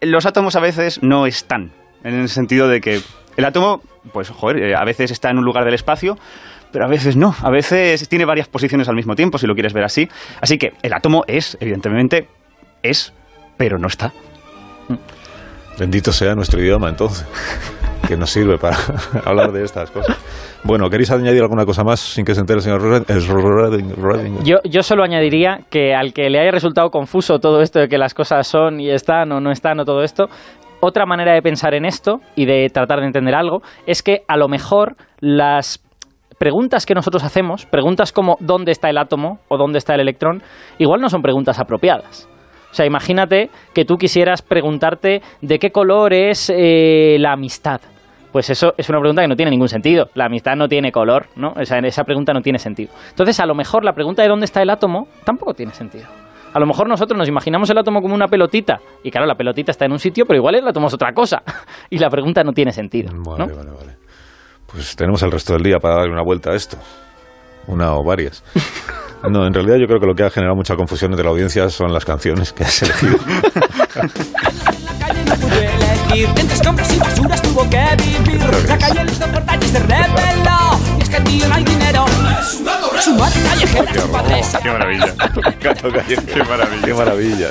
los 0.01 0.25
átomos 0.25 0.57
a 0.57 0.59
veces 0.59 1.01
no 1.01 1.25
están, 1.25 1.71
en 2.03 2.13
el 2.13 2.27
sentido 2.27 2.67
de 2.67 2.81
que 2.81 2.99
el 3.37 3.45
átomo, 3.45 3.81
pues, 4.11 4.29
joder, 4.29 4.61
eh, 4.61 4.75
a 4.75 4.83
veces 4.83 5.11
está 5.11 5.29
en 5.29 5.37
un 5.37 5.45
lugar 5.45 5.63
del 5.63 5.75
espacio, 5.75 6.17
pero 6.73 6.83
a 6.83 6.89
veces 6.89 7.15
no, 7.15 7.33
a 7.41 7.49
veces 7.49 8.09
tiene 8.09 8.25
varias 8.25 8.49
posiciones 8.49 8.89
al 8.89 8.95
mismo 8.95 9.15
tiempo, 9.15 9.37
si 9.37 9.47
lo 9.47 9.53
quieres 9.53 9.71
ver 9.71 9.85
así. 9.85 10.09
Así 10.41 10.57
que 10.57 10.73
el 10.81 10.91
átomo 10.91 11.23
es, 11.25 11.57
evidentemente, 11.61 12.27
es, 12.81 13.13
pero 13.55 13.79
no 13.79 13.87
está. 13.87 14.11
Bendito 15.79 16.11
sea 16.11 16.35
nuestro 16.35 16.61
idioma 16.61 16.89
entonces, 16.89 17.25
que 18.07 18.17
nos 18.17 18.29
sirve 18.29 18.57
para 18.57 18.75
hablar 19.25 19.51
de 19.51 19.63
estas 19.63 19.91
cosas. 19.91 20.17
Bueno, 20.63 20.89
¿queréis 20.89 21.11
añadir 21.11 21.41
alguna 21.41 21.65
cosa 21.65 21.83
más 21.83 21.99
sin 21.99 22.25
que 22.25 22.33
se 22.33 22.41
entere 22.41 22.57
el 22.57 22.63
señor 22.63 22.81
Rodinger? 22.81 24.43
Yo, 24.43 24.57
yo 24.63 24.83
solo 24.83 25.03
añadiría 25.03 25.59
que 25.69 25.93
al 25.93 26.13
que 26.13 26.29
le 26.29 26.39
haya 26.39 26.51
resultado 26.51 26.89
confuso 26.89 27.39
todo 27.39 27.61
esto 27.61 27.79
de 27.79 27.87
que 27.87 27.97
las 27.97 28.13
cosas 28.13 28.47
son 28.47 28.79
y 28.79 28.89
están 28.89 29.31
o 29.31 29.39
no 29.39 29.51
están 29.51 29.79
o 29.79 29.85
todo 29.85 30.03
esto, 30.03 30.27
otra 30.79 31.05
manera 31.05 31.33
de 31.33 31.41
pensar 31.41 31.73
en 31.73 31.85
esto 31.85 32.19
y 32.35 32.45
de 32.45 32.67
tratar 32.69 32.99
de 32.99 33.05
entender 33.05 33.35
algo 33.35 33.61
es 33.85 34.03
que 34.03 34.23
a 34.27 34.35
lo 34.37 34.47
mejor 34.49 34.95
las 35.19 35.81
preguntas 36.37 36.85
que 36.85 36.93
nosotros 36.93 37.23
hacemos, 37.23 37.65
preguntas 37.65 38.11
como 38.11 38.35
¿dónde 38.41 38.71
está 38.71 38.89
el 38.89 38.97
átomo 38.97 39.39
o 39.47 39.57
dónde 39.57 39.77
está 39.77 39.95
el 39.95 40.01
electrón? 40.01 40.43
Igual 40.77 40.99
no 40.99 41.07
son 41.07 41.21
preguntas 41.21 41.57
apropiadas. 41.59 42.27
O 42.69 42.73
sea, 42.73 42.85
imagínate 42.85 43.49
que 43.73 43.85
tú 43.85 43.97
quisieras 43.97 44.41
preguntarte 44.41 45.21
de 45.41 45.59
qué 45.59 45.71
color 45.71 46.11
es 46.11 46.51
eh, 46.53 47.17
la 47.19 47.33
amistad. 47.33 47.79
Pues 48.33 48.49
eso 48.49 48.73
es 48.75 48.89
una 48.89 48.99
pregunta 48.99 49.21
que 49.21 49.27
no 49.27 49.35
tiene 49.35 49.51
ningún 49.51 49.69
sentido. 49.69 50.09
La 50.15 50.25
amistad 50.25 50.55
no 50.55 50.67
tiene 50.67 50.91
color, 50.91 51.27
¿no? 51.35 51.53
O 51.55 51.63
sea, 51.63 51.77
esa 51.77 52.03
pregunta 52.03 52.33
no 52.33 52.41
tiene 52.41 52.57
sentido. 52.57 52.91
Entonces, 53.11 53.39
a 53.39 53.45
lo 53.45 53.53
mejor 53.53 53.85
la 53.85 53.93
pregunta 53.93 54.23
de 54.23 54.27
dónde 54.27 54.45
está 54.45 54.63
el 54.63 54.71
átomo 54.71 55.07
tampoco 55.23 55.53
tiene 55.53 55.71
sentido. 55.71 56.07
A 56.51 56.59
lo 56.59 56.65
mejor 56.65 56.89
nosotros 56.89 57.15
nos 57.15 57.27
imaginamos 57.27 57.69
el 57.69 57.77
átomo 57.77 58.01
como 58.01 58.15
una 58.15 58.27
pelotita 58.27 58.79
y 59.03 59.11
claro, 59.11 59.27
la 59.27 59.35
pelotita 59.35 59.71
está 59.71 59.85
en 59.85 59.91
un 59.91 59.99
sitio, 59.99 60.25
pero 60.25 60.37
igual 60.37 60.55
el 60.55 60.67
átomo 60.67 60.87
es 60.87 60.93
otra 60.95 61.13
cosa 61.13 61.43
y 61.91 61.99
la 61.99 62.09
pregunta 62.09 62.43
no 62.43 62.53
tiene 62.53 62.71
sentido. 62.71 63.11
Vale, 63.15 63.53
vale, 63.53 63.69
vale. 63.69 63.97
Pues 64.65 64.95
tenemos 64.95 65.21
el 65.21 65.31
resto 65.31 65.53
del 65.53 65.61
día 65.61 65.77
para 65.77 65.97
darle 65.97 66.13
una 66.13 66.23
vuelta 66.23 66.51
a 66.51 66.55
esto. 66.55 66.77
Una 67.67 67.93
o 67.93 68.03
varias. 68.03 68.43
No, 69.23 69.47
en 69.47 69.53
realidad 69.53 69.77
yo 69.77 69.87
creo 69.87 70.01
que 70.01 70.05
lo 70.05 70.15
que 70.15 70.23
ha 70.23 70.29
generado 70.29 70.53
mucha 70.53 70.75
confusión 70.75 71.11
entre 71.11 71.23
la 71.23 71.31
audiencia 71.31 71.69
son 71.69 71.93
las 71.93 72.03
canciones 72.03 72.51
que 72.51 72.65
has 72.65 72.83
elegido. 72.83 73.15
Entre 76.15 76.59
compras 76.63 76.93
y 76.93 76.99
basuras 76.99 77.41
tuvo 77.41 77.67
que 77.67 77.83
vivir. 77.97 78.39
La 78.67 78.77
calle 78.77 79.03
le 79.03 79.11
hizo 79.11 79.27
cortar 79.31 79.63
y 79.63 79.67
se 79.67 79.79
rebeló. 79.79 80.79
Y 80.99 81.01
es 81.01 81.09
que 81.09 81.17
el 81.17 81.23
tío 81.23 81.47
no 81.47 81.55
hay 81.55 81.63
dinero. 81.63 82.05
Su 83.01 83.15
madre 83.15 83.41
callejera, 83.41 83.93
su 84.01 84.11
padre. 84.11 84.41
Qué 84.61 84.71
maravilla. 84.71 85.15
Gato 85.61 85.91
callejero. 85.91 86.33
Qué 86.33 86.43
maravilla. 86.43 86.85
Qué 86.85 86.93
maravilla. 86.93 87.47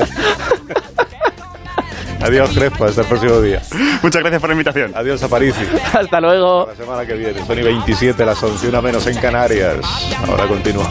Adiós, 2.20 2.50
Crespa, 2.54 2.86
hasta 2.86 3.00
el 3.00 3.06
próximo 3.08 3.40
día. 3.40 3.60
Muchas 4.00 4.22
gracias 4.22 4.40
por 4.40 4.48
la 4.48 4.54
invitación. 4.54 4.92
Adiós, 4.94 5.20
Aparici. 5.24 5.66
Hasta 5.92 6.20
luego. 6.20 6.68
La 6.68 6.76
semana 6.76 7.04
que 7.04 7.14
viene, 7.14 7.44
Sony 7.44 7.64
27, 7.64 8.24
las 8.24 8.40
11, 8.40 8.68
una 8.68 8.80
menos 8.80 9.04
en 9.08 9.16
Canarias. 9.16 9.78
Ahora 10.28 10.46
continuamos. 10.46 10.88